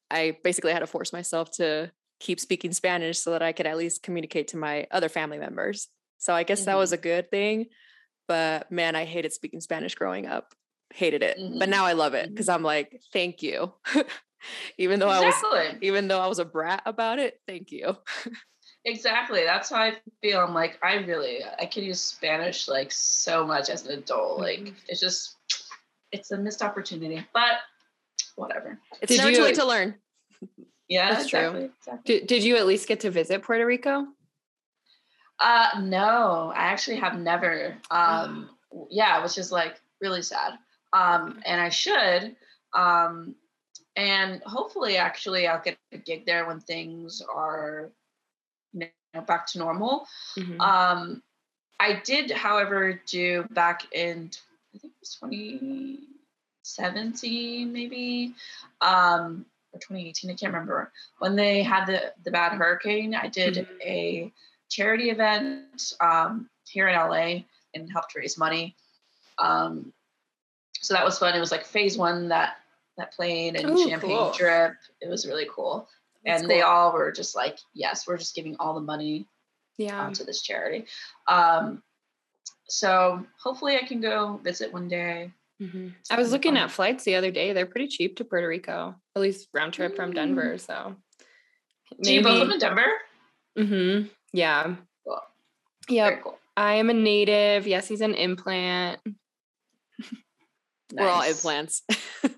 I 0.09 0.37
basically 0.43 0.71
had 0.71 0.79
to 0.79 0.87
force 0.87 1.13
myself 1.13 1.51
to 1.57 1.91
keep 2.19 2.39
speaking 2.39 2.71
Spanish 2.73 3.19
so 3.19 3.31
that 3.31 3.41
I 3.43 3.51
could 3.51 3.67
at 3.67 3.77
least 3.77 4.03
communicate 4.03 4.49
to 4.49 4.57
my 4.57 4.87
other 4.91 5.09
family 5.09 5.37
members. 5.37 5.87
So 6.17 6.33
I 6.33 6.43
guess 6.43 6.65
that 6.65 6.75
was 6.75 6.91
a 6.93 6.97
good 6.97 7.29
thing. 7.29 7.67
But 8.27 8.71
man, 8.71 8.95
I 8.95 9.05
hated 9.05 9.33
speaking 9.33 9.61
Spanish 9.61 9.95
growing 9.95 10.25
up. 10.25 10.53
Hated 10.93 11.21
it. 11.21 11.37
But 11.37 11.67
Mhm. 11.67 11.71
now 11.71 11.85
I 11.85 11.93
love 11.93 12.13
it 12.13 12.29
because 12.29 12.49
I'm 12.49 12.63
like, 12.63 13.01
thank 13.13 13.43
you. 13.43 13.73
even 14.77 14.99
though 14.99 15.09
I 15.09 15.19
was 15.21 15.35
even 15.81 16.07
though 16.07 16.19
I 16.19 16.27
was 16.27 16.39
a 16.39 16.45
brat 16.45 16.81
about 16.85 17.19
it, 17.19 17.39
thank 17.47 17.71
you. 17.71 17.95
Exactly. 18.87 19.43
That's 19.43 19.69
how 19.69 19.81
I 19.81 19.97
feel. 20.21 20.39
I'm 20.39 20.53
like, 20.53 20.79
I 20.81 20.95
really, 20.95 21.39
I 21.59 21.65
could 21.65 21.83
use 21.83 21.99
Spanish 21.99 22.69
like 22.69 22.89
so 22.91 23.45
much 23.45 23.69
as 23.69 23.85
an 23.85 23.99
adult. 23.99 24.39
Like, 24.39 24.59
Mhm. 24.59 24.75
it's 24.87 25.01
just, 25.01 25.35
it's 26.13 26.31
a 26.31 26.37
missed 26.37 26.61
opportunity. 26.61 27.25
But 27.33 27.59
whatever. 28.35 28.79
It's 29.01 29.11
Did 29.11 29.17
never 29.17 29.29
you- 29.31 29.35
too 29.37 29.43
late 29.43 29.55
to 29.55 29.65
learn. 29.65 29.95
Yeah, 30.89 31.13
That's 31.15 31.27
true. 31.27 31.39
exactly. 31.39 31.65
exactly. 31.77 32.19
Did, 32.19 32.27
did 32.27 32.43
you 32.45 32.55
at 32.55 32.65
least 32.65 32.87
get 32.87 33.01
to 33.01 33.11
visit 33.11 33.41
Puerto 33.43 33.65
Rico? 33.65 34.07
Uh, 35.37 35.67
no, 35.81 36.53
I 36.55 36.59
actually 36.67 36.95
have 36.95 37.19
never. 37.19 37.75
Um, 37.91 38.51
yeah, 38.89 39.21
which 39.21 39.37
is 39.37 39.51
like 39.51 39.81
really 39.99 40.21
sad. 40.21 40.57
Um, 40.93 41.41
and 41.45 41.59
I 41.59 41.67
should. 41.67 42.37
Um, 42.73 43.35
and 43.97 44.41
hopefully, 44.43 44.95
actually, 44.95 45.45
I'll 45.45 45.61
get 45.61 45.77
a 45.91 45.97
gig 45.97 46.25
there 46.25 46.45
when 46.47 46.61
things 46.61 47.21
are, 47.35 47.91
you 48.73 48.89
know, 49.13 49.21
back 49.21 49.45
to 49.47 49.59
normal. 49.59 50.07
Mhm. 50.37 50.59
Um, 50.59 51.23
I 51.79 52.01
did, 52.03 52.31
however, 52.31 52.99
do 53.05 53.43
back 53.51 53.93
in 53.93 54.31
I 54.73 54.79
think 54.79 54.93
it 54.93 54.99
was 54.99 55.15
2017, 55.15 57.71
maybe, 57.71 58.33
um, 58.81 59.45
or 59.73 59.79
2018. 59.79 60.29
I 60.29 60.33
can't 60.35 60.53
remember 60.53 60.91
when 61.19 61.35
they 61.35 61.63
had 61.63 61.85
the 61.85 62.13
the 62.23 62.31
bad 62.31 62.53
hurricane. 62.53 63.15
I 63.15 63.27
did 63.27 63.55
Mhm. 63.55 63.81
a 63.81 64.33
charity 64.69 65.09
event 65.09 65.93
um, 66.01 66.49
here 66.65 66.87
in 66.87 66.95
LA 66.95 67.45
and 67.73 67.91
helped 67.91 68.15
raise 68.15 68.37
money. 68.37 68.75
Um, 69.39 69.93
so 70.81 70.93
that 70.93 71.05
was 71.05 71.19
fun. 71.19 71.35
It 71.35 71.39
was 71.39 71.51
like 71.51 71.65
phase 71.65 71.97
one 71.97 72.27
that 72.29 72.57
that 72.97 73.13
plane 73.13 73.55
and 73.55 73.69
Ooh, 73.69 73.89
champagne 73.89 74.09
cool. 74.09 74.33
drip. 74.33 74.75
It 75.01 75.09
was 75.09 75.27
really 75.27 75.47
cool. 75.49 75.87
That's 76.27 76.41
and 76.41 76.51
they 76.51 76.61
all 76.61 76.93
were 76.93 77.11
just 77.11 77.35
like, 77.35 77.57
yes, 77.73 78.05
we're 78.05 78.17
just 78.17 78.35
giving 78.35 78.55
all 78.59 78.73
the 78.73 78.81
money 78.81 79.27
yeah. 79.77 79.99
onto 80.01 80.23
this 80.25 80.41
charity. 80.41 80.85
Um, 81.27 81.81
so 82.67 83.25
hopefully 83.41 83.77
I 83.77 83.85
can 83.87 84.01
go 84.01 84.39
visit 84.43 84.71
one 84.73 84.87
day. 84.87 85.31
Mhm. 85.61 85.93
I 86.11 86.17
was 86.17 86.31
looking 86.31 86.53
fun. 86.53 86.63
at 86.63 86.71
flights 86.71 87.03
the 87.05 87.15
other 87.15 87.31
day. 87.31 87.53
They're 87.53 87.65
pretty 87.65 87.87
cheap 87.87 88.17
to 88.17 88.25
Puerto 88.25 88.47
Rico, 88.47 88.93
at 89.15 89.21
least 89.21 89.47
round 89.53 89.73
trip 89.73 89.95
from 89.95 90.11
Mm. 90.11 90.15
Denver. 90.15 90.57
So 90.57 90.95
Do 92.01 92.13
you 92.13 92.21
both 92.21 92.39
live 92.39 92.49
in 92.51 92.59
Denver? 92.59 92.91
hmm 93.57 94.01
Yeah. 94.33 94.75
Cool. 95.05 95.19
Yep. 95.89 96.23
Cool. 96.23 96.37
I 96.57 96.75
am 96.75 96.89
a 96.89 96.93
native. 96.93 97.65
Yes, 97.65 97.87
he's 97.87 98.01
an 98.01 98.13
implant. 98.15 98.99
We're 100.93 101.07
all 101.07 101.21
implants. 101.23 101.83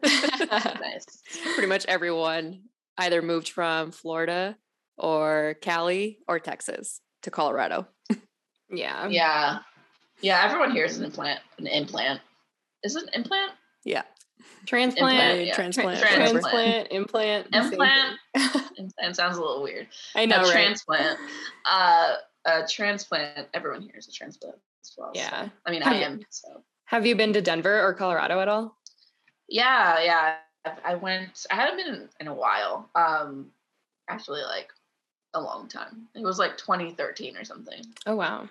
Nice. 0.50 1.22
Pretty 1.56 1.68
much 1.68 1.86
everyone 1.88 2.62
either 3.00 3.22
moved 3.22 3.50
from 3.50 3.92
Florida 3.92 4.58
or 4.98 5.56
Cali 5.62 6.20
or 6.28 6.40
Texas 6.40 7.02
to 7.24 7.32
Colorado. 7.32 7.88
Yeah. 8.72 9.08
Yeah. 9.08 9.60
Yeah, 10.22 10.42
everyone 10.46 10.70
here 10.72 10.86
is 10.86 11.00
an 11.00 11.06
implant. 11.06 11.40
An 11.58 11.66
implant. 11.66 12.22
Is 12.84 12.96
it 12.96 13.02
an 13.02 13.10
implant? 13.14 13.52
Yeah. 13.84 14.04
Transplant. 14.68 15.12
Implant, 15.16 15.48
yeah. 15.48 15.56
Transplant. 15.56 16.00
Tra- 16.00 16.16
Transplant. 16.16 16.88
Implant. 16.92 17.52
the 17.52 17.58
Implant. 17.58 18.18
thing. 18.36 18.62
Implant 18.78 19.16
sounds 19.16 19.38
a 19.38 19.42
little 19.42 19.64
weird. 19.64 19.88
I 20.16 20.28
know, 20.28 20.36
a 20.36 20.42
right? 20.44 20.52
transplant. 20.52 21.18
Uh, 21.68 22.14
a 22.46 22.68
transplant. 22.68 23.48
Everyone 23.56 23.82
here 23.82 23.96
is 23.98 24.08
a 24.08 24.12
transplant 24.12 24.58
as 24.84 24.94
well. 24.96 25.12
so- 25.16 25.20
Yeah. 25.20 25.50
I 25.66 25.72
mean, 25.72 25.82
Have 25.82 25.94
I 25.94 26.02
am. 26.02 26.20
So 26.30 26.62
Have 26.86 27.08
you 27.08 27.16
been 27.16 27.34
to 27.34 27.42
Denver 27.42 27.82
or 27.84 27.96
Colorado 27.96 28.40
at 28.40 28.48
all? 28.48 28.78
yeah, 29.48 30.00
yeah. 30.04 30.36
I- 30.84 30.96
went. 30.96 31.46
I 31.52 31.56
hadn't 31.56 31.78
been 31.78 32.10
in 32.20 32.28
a 32.28 32.34
while. 32.34 32.90
Um, 32.96 33.52
actually, 34.10 34.42
like 34.42 34.70
a 35.34 35.42
long 35.42 35.68
time. 35.68 36.08
It 36.16 36.24
was 36.24 36.40
like 36.40 36.58
2013 36.58 37.38
or 37.38 37.44
something. 37.44 37.82
Oh 38.06 38.16
wow. 38.16 38.48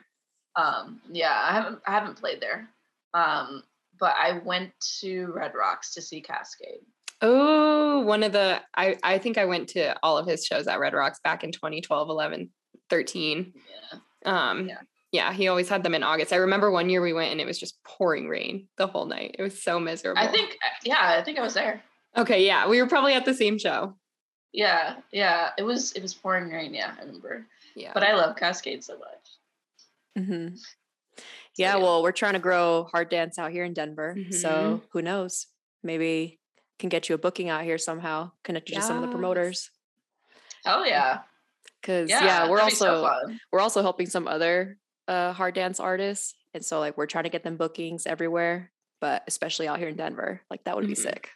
Um, 0.56 1.00
yeah, 1.10 1.40
I 1.44 1.52
haven't. 1.52 1.80
I 1.86 1.90
haven't 1.92 2.18
played 2.20 2.40
there. 2.40 2.68
Um, 3.14 3.62
but 3.98 4.14
I 4.18 4.38
went 4.44 4.72
to 5.00 5.32
Red 5.34 5.54
Rocks 5.54 5.94
to 5.94 6.02
see 6.02 6.22
Kaskade. 6.22 6.84
Oh, 7.20 8.00
one 8.00 8.22
of 8.22 8.32
the 8.32 8.60
I 8.76 8.96
I 9.02 9.18
think 9.18 9.38
I 9.38 9.44
went 9.44 9.68
to 9.70 9.96
all 10.02 10.16
of 10.18 10.26
his 10.26 10.44
shows 10.44 10.66
at 10.68 10.78
Red 10.78 10.94
Rocks 10.94 11.18
back 11.24 11.42
in 11.42 11.50
2012, 11.52 12.08
11, 12.08 12.50
13. 12.90 13.52
Yeah. 13.54 13.98
Um 14.24 14.68
Yeah. 14.68 14.78
yeah, 15.10 15.32
he 15.32 15.48
always 15.48 15.68
had 15.68 15.82
them 15.82 15.94
in 15.96 16.04
August. 16.04 16.32
I 16.32 16.36
remember 16.36 16.70
one 16.70 16.88
year 16.88 17.02
we 17.02 17.12
went 17.12 17.32
and 17.32 17.40
it 17.40 17.46
was 17.46 17.58
just 17.58 17.82
pouring 17.82 18.28
rain 18.28 18.68
the 18.76 18.86
whole 18.86 19.06
night. 19.06 19.34
It 19.38 19.42
was 19.42 19.60
so 19.60 19.80
miserable. 19.80 20.22
I 20.22 20.28
think. 20.28 20.56
Yeah, 20.84 21.16
I 21.18 21.22
think 21.24 21.38
I 21.38 21.42
was 21.42 21.54
there. 21.54 21.82
Okay, 22.16 22.44
yeah, 22.46 22.68
we 22.68 22.80
were 22.80 22.88
probably 22.88 23.14
at 23.14 23.24
the 23.24 23.34
same 23.34 23.58
show. 23.58 23.96
Yeah, 24.52 24.96
yeah. 25.12 25.50
It 25.58 25.62
was. 25.62 25.92
It 25.92 26.02
was 26.02 26.14
pouring 26.14 26.50
rain. 26.50 26.72
Yeah, 26.74 26.94
I 26.98 27.04
remember. 27.04 27.46
Yeah. 27.76 27.92
But 27.94 28.02
I 28.02 28.14
love 28.16 28.34
Kaskade 28.36 28.82
so 28.82 28.98
much. 28.98 30.16
hmm 30.26 30.56
So, 30.56 31.22
Yeah, 31.56 31.76
well, 31.76 32.02
we're 32.02 32.12
trying 32.12 32.32
to 32.32 32.38
grow 32.38 32.88
hard 32.90 33.10
dance 33.10 33.38
out 33.38 33.52
here 33.52 33.64
in 33.64 33.74
Denver. 33.74 34.14
Mm-hmm. 34.16 34.32
So 34.32 34.82
who 34.92 35.02
knows? 35.02 35.46
Maybe 35.82 36.40
can 36.78 36.88
get 36.88 37.08
you 37.08 37.14
a 37.14 37.18
booking 37.18 37.48
out 37.50 37.64
here 37.64 37.78
somehow, 37.78 38.32
connect 38.42 38.70
you 38.70 38.76
to 38.76 38.82
some 38.82 38.96
of 38.96 39.02
the 39.02 39.08
promoters. 39.08 39.70
Hell 40.64 40.86
yeah. 40.86 41.20
Cause 41.82 42.08
Yeah, 42.08 42.24
yeah, 42.24 42.48
we're 42.50 42.58
that'd 42.58 42.76
so 42.78 43.04
also 43.06 43.34
we're 43.52 43.60
also 43.60 43.82
helping 43.82 44.06
some 44.06 44.26
other 44.26 44.78
uh 45.06 45.32
hard 45.32 45.54
dance 45.54 45.78
artists. 45.78 46.34
And 46.54 46.64
so 46.64 46.80
like 46.80 46.96
we're 46.96 47.06
trying 47.06 47.24
to 47.24 47.30
get 47.30 47.42
them 47.44 47.56
bookings 47.56 48.06
everywhere, 48.06 48.72
but 49.00 49.22
especially 49.28 49.68
out 49.68 49.78
here 49.78 49.88
in 49.88 49.96
Denver. 49.96 50.40
Like 50.50 50.64
that 50.64 50.74
would 50.76 50.86
be 50.86 50.94
Mhm. 50.94 50.98
sick. 50.98 51.30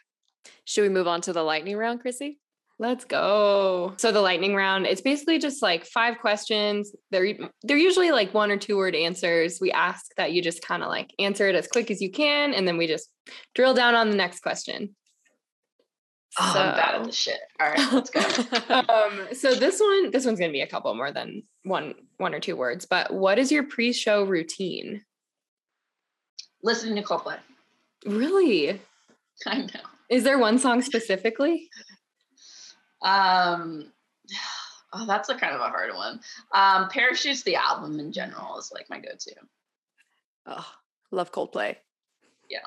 Should 0.65 0.83
we 0.83 0.89
move 0.89 1.07
on 1.07 1.21
to 1.21 1.33
the 1.33 1.43
lightning 1.43 1.77
round, 1.77 2.01
Chrissy? 2.01 2.39
Let's 2.79 3.05
go. 3.05 3.93
So 3.97 4.11
the 4.11 4.19
lightning 4.21 4.55
round, 4.55 4.87
it's 4.87 5.01
basically 5.01 5.37
just 5.37 5.61
like 5.61 5.85
five 5.85 6.17
questions. 6.19 6.91
They're 7.11 7.35
they're 7.61 7.77
usually 7.77 8.11
like 8.11 8.33
one 8.33 8.51
or 8.51 8.57
two 8.57 8.77
word 8.77 8.95
answers. 8.95 9.59
We 9.61 9.71
ask 9.71 10.05
that 10.17 10.31
you 10.33 10.41
just 10.41 10.65
kind 10.65 10.81
of 10.81 10.89
like 10.89 11.11
answer 11.19 11.47
it 11.47 11.55
as 11.55 11.67
quick 11.67 11.91
as 11.91 12.01
you 12.01 12.11
can 12.11 12.53
and 12.53 12.67
then 12.67 12.77
we 12.77 12.87
just 12.87 13.09
drill 13.53 13.73
down 13.73 13.93
on 13.95 14.09
the 14.09 14.17
next 14.17 14.39
question. 14.41 14.95
Oh, 16.39 16.53
I'm 16.57 16.75
bad 16.75 16.95
at 16.95 17.01
So- 17.01 17.05
this 17.05 17.15
shit. 17.15 17.39
All 17.59 17.69
right, 17.69 17.93
let's 17.93 18.09
go. 18.09 18.19
um, 18.73 19.27
so 19.33 19.53
this 19.53 19.79
one, 19.79 20.09
this 20.09 20.25
one's 20.25 20.39
gonna 20.39 20.51
be 20.51 20.61
a 20.61 20.67
couple 20.67 20.93
more 20.95 21.11
than 21.11 21.43
one, 21.63 21.93
one 22.17 22.33
or 22.33 22.39
two 22.39 22.55
words. 22.55 22.87
But 22.87 23.13
what 23.13 23.37
is 23.37 23.51
your 23.51 23.63
pre-show 23.63 24.23
routine? 24.23 25.03
Listening 26.63 26.95
to 26.95 27.03
Coldplay. 27.03 27.37
Really? 28.05 28.81
I 29.45 29.57
know. 29.59 29.79
Is 30.09 30.23
there 30.23 30.37
one 30.37 30.59
song 30.59 30.81
specifically? 30.81 31.69
Um, 33.01 33.91
oh, 34.93 35.05
that's 35.07 35.29
a 35.29 35.35
kind 35.35 35.55
of 35.55 35.61
a 35.61 35.69
hard 35.69 35.93
one. 35.93 36.19
Um, 36.53 36.89
Parachutes, 36.89 37.43
the 37.43 37.55
album 37.55 37.99
in 37.99 38.11
general, 38.11 38.57
is 38.57 38.71
like 38.73 38.89
my 38.89 38.99
go-to. 38.99 39.33
oh, 40.47 40.67
love 41.11 41.31
Coldplay. 41.31 41.75
Yeah. 42.49 42.59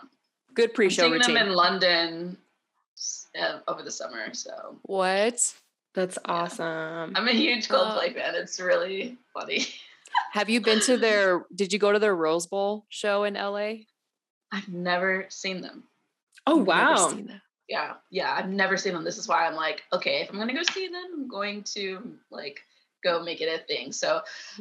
Good 0.55 0.71
I'm 0.71 0.75
pre-show 0.75 1.03
seeing 1.03 1.13
routine. 1.13 1.35
them 1.35 1.49
in 1.49 1.53
London 1.55 2.37
uh, 3.39 3.59
over 3.69 3.83
the 3.83 3.91
summer, 3.91 4.33
so 4.33 4.79
what? 4.83 5.55
That's 5.95 6.19
awesome. 6.27 7.13
I'm 7.17 7.29
a 7.29 7.33
huge 7.33 7.71
Uh, 7.71 7.75
Coldplay 7.75 8.15
fan. 8.15 8.35
It's 8.35 8.59
really 8.61 9.17
funny. 9.33 9.67
Have 10.33 10.49
you 10.49 10.61
been 10.63 10.81
to 10.81 10.97
their? 10.97 11.45
Did 11.55 11.73
you 11.75 11.79
go 11.79 11.93
to 11.93 11.99
their 11.99 12.15
Rose 12.17 12.47
Bowl 12.47 12.87
show 12.89 13.25
in 13.25 13.35
LA? 13.35 13.73
I've 14.53 14.69
never 14.69 15.27
seen 15.29 15.61
them. 15.61 15.85
Oh 16.47 16.61
I've 16.61 16.67
never 16.67 16.93
wow. 16.93 17.09
seen 17.09 17.27
that. 17.27 17.41
Yeah, 17.69 17.95
yeah, 18.11 18.33
I've 18.33 18.49
never 18.49 18.77
seen 18.77 18.95
them. 18.95 19.05
This 19.05 19.19
is 19.19 19.27
why 19.27 19.47
I'm 19.47 19.57
like, 19.57 19.83
okay, 19.93 20.21
if 20.21 20.31
I'm 20.31 20.39
gonna 20.39 20.55
go 20.55 20.63
see 20.63 20.89
them, 20.89 21.05
I'm 21.15 21.29
going 21.29 21.65
to 21.75 22.13
like 22.31 22.61
go 23.03 23.23
make 23.23 23.41
it 23.41 23.49
a 23.49 23.65
thing. 23.67 23.93
So 23.93 24.21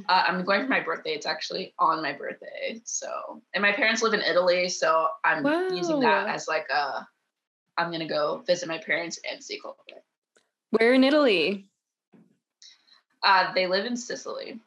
uh, 0.10 0.24
I'm 0.28 0.44
going 0.44 0.62
for 0.64 0.68
my 0.68 0.80
birthday. 0.80 1.12
It's 1.12 1.26
actually 1.26 1.74
on 1.80 2.02
my 2.02 2.14
birthday. 2.14 2.82
So 2.84 3.42
and 3.54 3.62
my 3.62 3.72
parents 3.72 4.02
live 4.02 4.14
in 4.14 4.22
Italy, 4.22 4.70
so 4.70 5.08
I'm 5.24 5.46
using 5.74 6.00
that 6.02 6.28
as 6.28 6.48
like 6.48 6.68
a. 6.70 7.08
I'm 7.78 7.92
gonna 7.92 8.08
go 8.08 8.42
visit 8.48 8.70
my 8.70 8.78
parents 8.78 9.20
and 9.30 9.44
see 9.44 9.60
Coldplay. 9.60 10.00
Where 10.72 10.94
in 10.94 11.04
Italy? 11.04 11.68
Uh, 13.22 13.54
they 13.54 13.68
live 13.68 13.86
in 13.86 13.98
Sicily. 13.98 14.60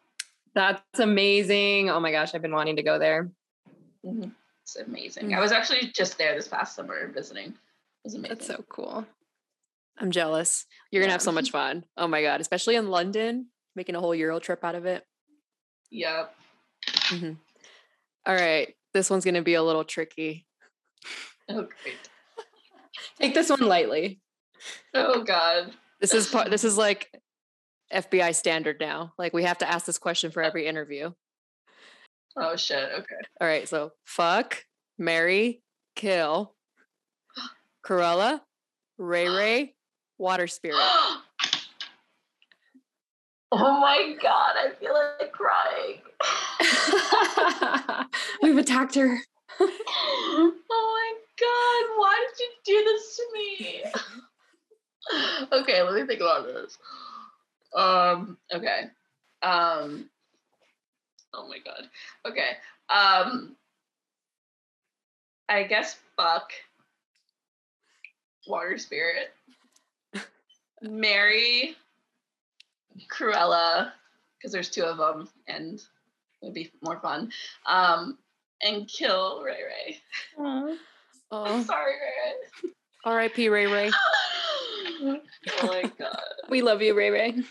That's 0.54 0.98
amazing. 0.98 1.90
Oh 1.90 2.00
my 2.00 2.10
gosh, 2.10 2.34
I've 2.34 2.42
been 2.42 2.52
wanting 2.52 2.76
to 2.76 2.82
go 2.82 2.98
there. 2.98 3.30
Mhm. 4.04 4.32
It's 4.68 4.76
amazing. 4.76 5.30
Mm. 5.30 5.36
I 5.38 5.40
was 5.40 5.50
actually 5.50 5.90
just 5.94 6.18
there 6.18 6.34
this 6.34 6.46
past 6.46 6.76
summer 6.76 7.08
visiting. 7.08 7.46
It 7.46 7.54
was 8.04 8.14
amazing. 8.14 8.36
That's 8.36 8.46
so 8.48 8.62
cool. 8.68 9.06
I'm 9.98 10.10
jealous. 10.10 10.66
You're 10.90 11.02
gonna 11.02 11.12
have 11.12 11.22
so 11.22 11.32
much 11.32 11.50
fun. 11.50 11.84
Oh 11.96 12.06
my 12.06 12.20
god, 12.20 12.42
especially 12.42 12.76
in 12.76 12.90
London, 12.90 13.46
making 13.74 13.94
a 13.94 14.00
whole 14.00 14.14
Euro 14.14 14.38
trip 14.38 14.62
out 14.64 14.74
of 14.74 14.84
it. 14.84 15.04
Yep. 15.90 16.34
Mhm. 16.86 17.38
All 18.26 18.34
right, 18.34 18.74
this 18.92 19.08
one's 19.08 19.24
gonna 19.24 19.40
be 19.40 19.54
a 19.54 19.62
little 19.62 19.84
tricky. 19.84 20.46
Oh 21.48 21.62
great. 21.82 21.96
Take 23.18 23.32
this 23.32 23.48
one 23.48 23.60
lightly. 23.60 24.20
Oh 24.92 25.22
god. 25.24 25.72
This 25.98 26.12
is 26.12 26.28
part. 26.28 26.50
This 26.50 26.64
is 26.64 26.76
like 26.76 27.10
FBI 27.90 28.34
standard 28.34 28.78
now. 28.80 29.14
Like 29.16 29.32
we 29.32 29.44
have 29.44 29.58
to 29.58 29.68
ask 29.68 29.86
this 29.86 29.98
question 29.98 30.30
for 30.30 30.42
every 30.42 30.66
interview. 30.66 31.12
Oh 32.40 32.56
shit. 32.56 32.88
Okay. 32.94 33.16
All 33.40 33.48
right, 33.48 33.68
so 33.68 33.92
fuck, 34.04 34.64
marry, 34.96 35.60
kill, 35.96 36.54
Krewella, 37.84 38.40
Ray 38.96 39.28
Ray, 39.36 39.74
Water 40.18 40.46
Spirit. 40.46 40.76
oh 43.52 43.80
my 43.80 44.14
god, 44.22 44.52
I 44.56 44.70
feel 44.78 44.94
like 44.94 45.32
crying. 45.32 46.00
We've 48.42 48.58
attacked 48.58 48.94
her. 48.94 49.18
oh 49.60 50.52
my 50.70 51.14
god, 51.40 51.84
why 51.98 52.26
did 52.28 52.38
you 52.38 52.50
do 52.64 52.84
this 52.84 53.16
to 53.16 53.22
me? 53.34 53.82
okay, 55.60 55.82
let 55.82 55.94
me 55.94 56.06
think 56.06 56.20
about 56.20 56.46
this. 56.46 56.78
Um, 57.74 58.38
okay. 58.52 58.84
Um 59.42 60.08
oh 61.38 61.48
my 61.48 61.58
god. 61.58 61.88
Okay. 62.26 62.50
Um 62.90 63.56
I 65.48 65.62
guess 65.64 65.96
fuck 66.16 66.50
water 68.46 68.78
spirit. 68.78 69.32
marry 70.82 71.76
Krewella, 73.10 73.92
because 74.36 74.52
there's 74.52 74.70
two 74.70 74.82
of 74.84 74.96
them 74.98 75.28
and 75.46 75.78
it 75.78 76.46
would 76.46 76.54
be 76.54 76.70
more 76.82 76.98
fun. 77.00 77.30
Um 77.66 78.18
and 78.62 78.88
kill 78.88 79.42
Ray 79.42 79.58
Ray. 79.64 79.98
I'm 80.44 80.78
Oh, 81.30 81.62
sorry, 81.64 81.92
Ray 81.92 82.70
R.I.P. 83.04 83.48
Ray 83.48 83.66
Ray. 83.66 83.72
Ray. 83.86 83.90
oh 85.02 85.20
my 85.62 85.82
god. 85.98 86.18
We 86.48 86.62
love 86.62 86.82
you, 86.82 86.94
Ray 86.94 87.10
Ray. 87.10 87.34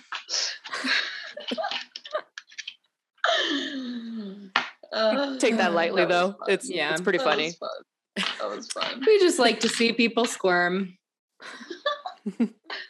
Uh, 4.94 5.38
Take 5.38 5.58
that 5.58 5.74
lightly 5.74 6.04
was 6.06 6.10
though. 6.10 6.32
fun. 6.32 6.50
It's 6.50 6.70
Yeah. 6.70 6.92
it's 6.92 7.02
pretty 7.02 7.18
That 7.20 7.26
funny. 7.26 7.46
was 7.46 7.56
fun. 7.58 7.70
That 8.40 8.50
was 8.56 8.68
fun. 8.72 9.04
We 9.06 9.20
just 9.20 9.40
like 9.40 9.60
to 9.62 9.70
see 9.70 9.92
people 9.94 10.26
squirm. 10.26 10.98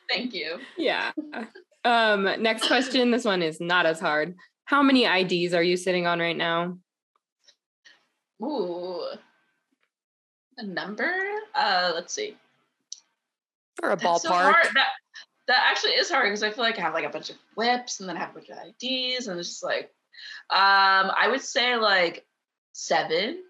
Thank 0.10 0.34
you. 0.34 0.60
Yeah. 0.78 1.12
Um, 1.84 2.24
next 2.42 2.68
question. 2.68 3.12
This 3.12 3.26
one 3.26 3.42
is 3.42 3.60
not 3.60 3.86
as 3.86 4.00
hard. 4.00 4.36
How 4.66 4.82
many 4.82 5.06
IDs 5.06 5.54
are 5.54 5.64
you 5.64 5.78
sitting 5.78 6.08
on 6.08 6.20
right 6.20 6.36
now? 6.38 6.78
Ooh. 8.44 9.02
A 10.58 10.64
number? 10.66 11.12
Uh, 11.56 11.92
let's 11.94 12.14
see. 12.14 12.36
For 13.80 13.92
a 13.92 13.96
That's 13.96 14.24
so 14.24 14.30
ballpark. 14.30 14.54
hard. 14.54 14.68
That 14.76 14.88
that 15.48 15.66
actually 15.70 15.92
is 15.94 16.10
hard 16.10 16.26
because 16.26 16.44
I 16.44 16.50
feel 16.52 16.64
like 16.64 16.78
I 16.78 16.82
have 16.82 16.94
like 16.94 17.06
a 17.06 17.10
bunch 17.10 17.30
of 17.30 17.38
whips 17.56 18.00
and 18.00 18.10
then 18.10 18.18
I 18.18 18.20
have 18.20 18.32
a 18.32 18.34
bunch 18.34 18.50
of 18.50 18.58
IDs 18.58 19.28
and 19.28 19.40
it's 19.40 19.48
just 19.50 19.64
like, 19.64 19.92
um, 20.50 21.12
I 21.16 21.28
would 21.30 21.42
say 21.42 21.76
like 21.76 22.26
seven. 22.74 23.44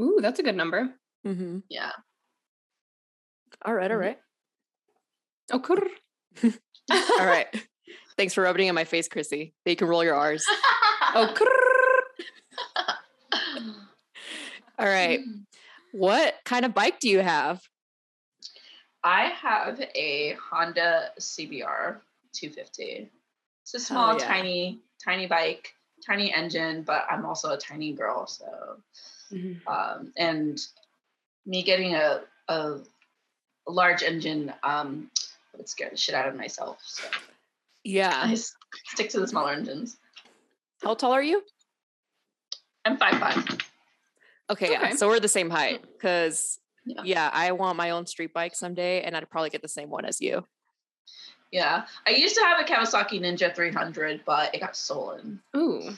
Ooh, 0.00 0.18
that's 0.20 0.38
a 0.38 0.42
good 0.42 0.56
number. 0.56 0.88
hmm 1.24 1.58
Yeah. 1.68 1.92
All 3.64 3.74
right, 3.74 3.90
all 3.90 3.96
Mhm. 3.98 4.00
right, 4.00 4.18
Oh, 5.52 5.58
cool. 5.60 5.78
all 7.18 7.26
right. 7.26 7.46
Thanks 8.16 8.34
for 8.34 8.42
rubbing 8.42 8.66
it 8.66 8.70
in 8.70 8.74
my 8.74 8.84
face, 8.84 9.08
Chrissy. 9.08 9.54
You 9.64 9.76
can 9.76 9.88
roll 9.88 10.04
your 10.04 10.14
R's. 10.14 10.44
Oh. 11.12 11.34
All 14.78 14.86
right. 14.86 15.20
What 15.92 16.34
kind 16.44 16.64
of 16.64 16.72
bike 16.72 17.00
do 17.00 17.08
you 17.08 17.18
have? 17.18 17.60
I 19.02 19.24
have 19.24 19.80
a 19.94 20.36
Honda 20.50 21.10
CBR 21.18 22.00
250. 22.32 23.10
It's 23.62 23.74
a 23.74 23.78
Hell 23.78 23.84
small, 23.86 24.18
yeah. 24.18 24.26
tiny, 24.26 24.80
tiny 25.04 25.26
bike, 25.26 25.74
tiny 26.06 26.32
engine, 26.32 26.82
but 26.82 27.04
I'm 27.10 27.24
also 27.26 27.50
a 27.50 27.56
tiny 27.56 27.92
girl. 27.92 28.26
So, 28.26 28.82
Mhm. 29.32 29.66
um, 29.66 30.12
and 30.16 30.58
me 31.46 31.62
getting 31.62 31.94
a, 31.94 32.22
a, 32.48 32.78
large 33.66 34.02
engine 34.02 34.52
um, 34.64 35.10
would 35.56 35.68
scare 35.68 35.90
the 35.90 35.96
shit 35.96 36.14
out 36.14 36.26
of 36.26 36.34
myself. 36.34 36.78
So 36.82 37.04
I 37.06 37.18
Yeah. 37.84 38.28
s- 38.32 38.54
stick 38.86 39.10
to 39.10 39.20
the 39.20 39.28
smaller 39.28 39.52
engines. 39.52 39.96
How 40.82 40.94
tall 40.94 41.12
are 41.12 41.22
you? 41.22 41.44
I'm 42.84 42.96
five 42.96 43.18
five. 43.20 43.58
Okay, 44.50 44.72
yeah. 44.72 44.94
So 44.96 45.06
we're 45.06 45.20
the 45.20 45.28
same 45.28 45.50
height 45.50 45.82
because 45.82 46.58
Yeah. 46.84 47.02
yeah, 47.04 47.30
I 47.32 47.52
want 47.52 47.76
my 47.76 47.90
own 47.90 48.06
street 48.06 48.32
bike 48.32 48.56
someday 48.56 49.02
and 49.02 49.16
I'd 49.16 49.28
probably 49.30 49.50
get 49.50 49.62
the 49.62 49.68
same 49.68 49.90
one 49.90 50.04
as 50.04 50.20
you. 50.20 50.44
Yeah, 51.52 51.84
I 52.06 52.10
used 52.10 52.36
to 52.36 52.42
have 52.42 52.60
a 52.60 52.64
Kawasaki 52.64 53.20
Ninja 53.20 53.54
300, 53.54 54.22
but 54.24 54.54
it 54.54 54.60
got 54.60 54.76
stolen. 54.76 55.40
Ooh. 55.56 55.90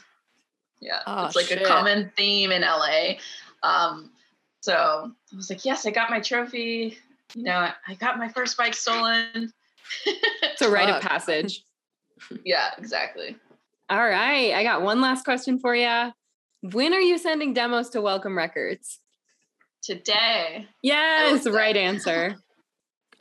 Yeah, 0.81 1.01
Oh, 1.07 1.27
it's 1.27 1.37
like 1.37 1.47
shit. 1.47 1.61
a 1.63 1.65
common 1.67 2.11
theme 2.17 2.51
in 2.53 2.63
LA. 2.63 3.15
Um, 3.63 4.11
so 4.63 5.13
I 5.33 5.37
was 5.37 5.51
like, 5.51 5.65
yes, 5.65 5.87
I 5.87 5.91
got 5.91 6.11
my 6.11 6.21
trophy. 6.21 6.97
You 7.35 7.43
know, 7.45 7.53
I, 7.57 7.73
I 7.87 7.95
got 7.95 8.19
my 8.19 8.29
first 8.29 8.57
bike 8.57 8.75
stolen. 8.75 9.53
It's 10.07 10.63
a 10.63 10.71
rite 10.71 10.89
of 10.89 11.03
passage. 11.03 11.65
yeah, 12.45 12.71
exactly. 12.79 13.37
All 13.91 13.99
right. 14.09 14.55
I 14.55 14.63
got 14.63 14.81
one 14.83 15.01
last 15.03 15.25
question 15.25 15.59
for 15.59 15.75
you. 15.77 16.13
When 16.63 16.95
are 16.95 17.01
you 17.01 17.19
sending 17.19 17.53
demos 17.53 17.91
to 17.91 18.01
Welcome 18.01 18.37
Records? 18.39 18.99
Today, 19.83 20.67
Yes, 20.83 21.43
say. 21.45 21.51
right 21.51 21.77
answer. 21.77 22.37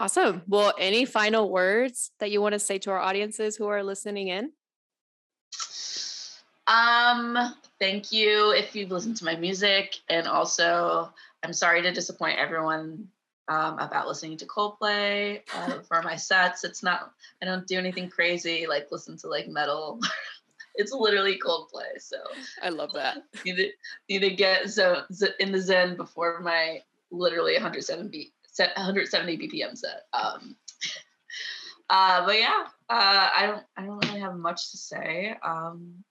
Awesome. 0.02 0.42
Well, 0.48 0.74
any 0.80 1.06
final 1.06 1.52
words 1.52 2.10
that 2.20 2.32
you 2.32 2.42
want 2.42 2.54
to 2.54 2.60
say 2.60 2.80
to 2.80 2.90
our 2.90 2.98
audiences 2.98 3.56
who 3.56 3.68
are 3.68 3.84
listening 3.84 4.30
in? 4.30 4.52
um, 6.66 7.38
thank 7.80 8.12
you 8.12 8.52
if 8.52 8.76
you've 8.76 8.90
listened 8.90 9.18
to 9.18 9.26
my 9.26 9.36
music, 9.36 10.00
and 10.10 10.26
also 10.26 11.14
I'm 11.44 11.54
sorry 11.54 11.84
to 11.84 11.92
disappoint 11.92 12.40
everyone 12.40 13.10
um, 13.48 13.78
about 13.78 14.08
listening 14.08 14.38
to 14.38 14.46
Coldplay 14.48 15.42
uh, 15.54 15.82
for 15.82 16.02
my 16.02 16.16
sets. 16.16 16.64
It's 16.64 16.82
not, 16.82 17.12
I 17.40 17.46
don't 17.46 17.68
do 17.68 17.78
anything 17.78 18.10
crazy 18.10 18.66
like 18.66 18.88
listen 18.92 19.18
to 19.18 19.28
like 19.28 19.50
metal. 19.50 20.00
it's 20.76 20.92
literally 20.92 21.38
Coldplay. 21.38 22.00
So 22.00 22.18
I 22.64 22.70
love 22.70 22.92
that. 22.94 23.20
need 23.46 23.58
to 23.58 23.70
need 24.10 24.20
to 24.22 24.32
get 24.32 24.72
so 24.72 25.04
in 25.40 25.52
the 25.52 25.62
zen 25.62 25.96
before 25.96 26.40
my 26.40 26.82
literally 27.12 27.54
170 27.54 28.32
set 28.32 28.34
170 28.60 29.38
BPM 29.38 29.78
set. 29.78 30.04
Um, 30.14 30.56
uh, 31.90 32.26
but 32.26 32.40
yeah, 32.40 32.64
uh, 32.90 33.30
I 33.36 33.46
don't 33.48 33.64
I 33.78 33.86
don't 33.86 34.06
really 34.06 34.22
have 34.22 34.36
much 34.36 34.72
to 34.72 34.78
say. 34.78 35.36
Um, 35.46 36.04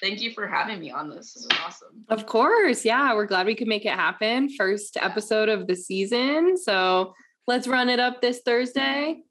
thank 0.00 0.20
you 0.20 0.32
for 0.32 0.46
having 0.46 0.80
me 0.80 0.90
on 0.90 1.10
this. 1.10 1.34
This 1.34 1.44
is 1.44 1.48
awesome. 1.64 2.04
Of 2.08 2.26
course. 2.26 2.84
Yeah. 2.84 3.14
We're 3.14 3.26
glad 3.26 3.46
we 3.46 3.54
could 3.54 3.68
make 3.68 3.84
it 3.84 3.94
happen. 3.94 4.48
First 4.48 4.96
episode 4.96 5.48
of 5.48 5.66
the 5.66 5.74
season. 5.74 6.56
So 6.56 7.14
let's 7.46 7.66
run 7.66 7.88
it 7.88 7.98
up 7.98 8.20
this 8.20 8.40
Thursday. 8.44 9.22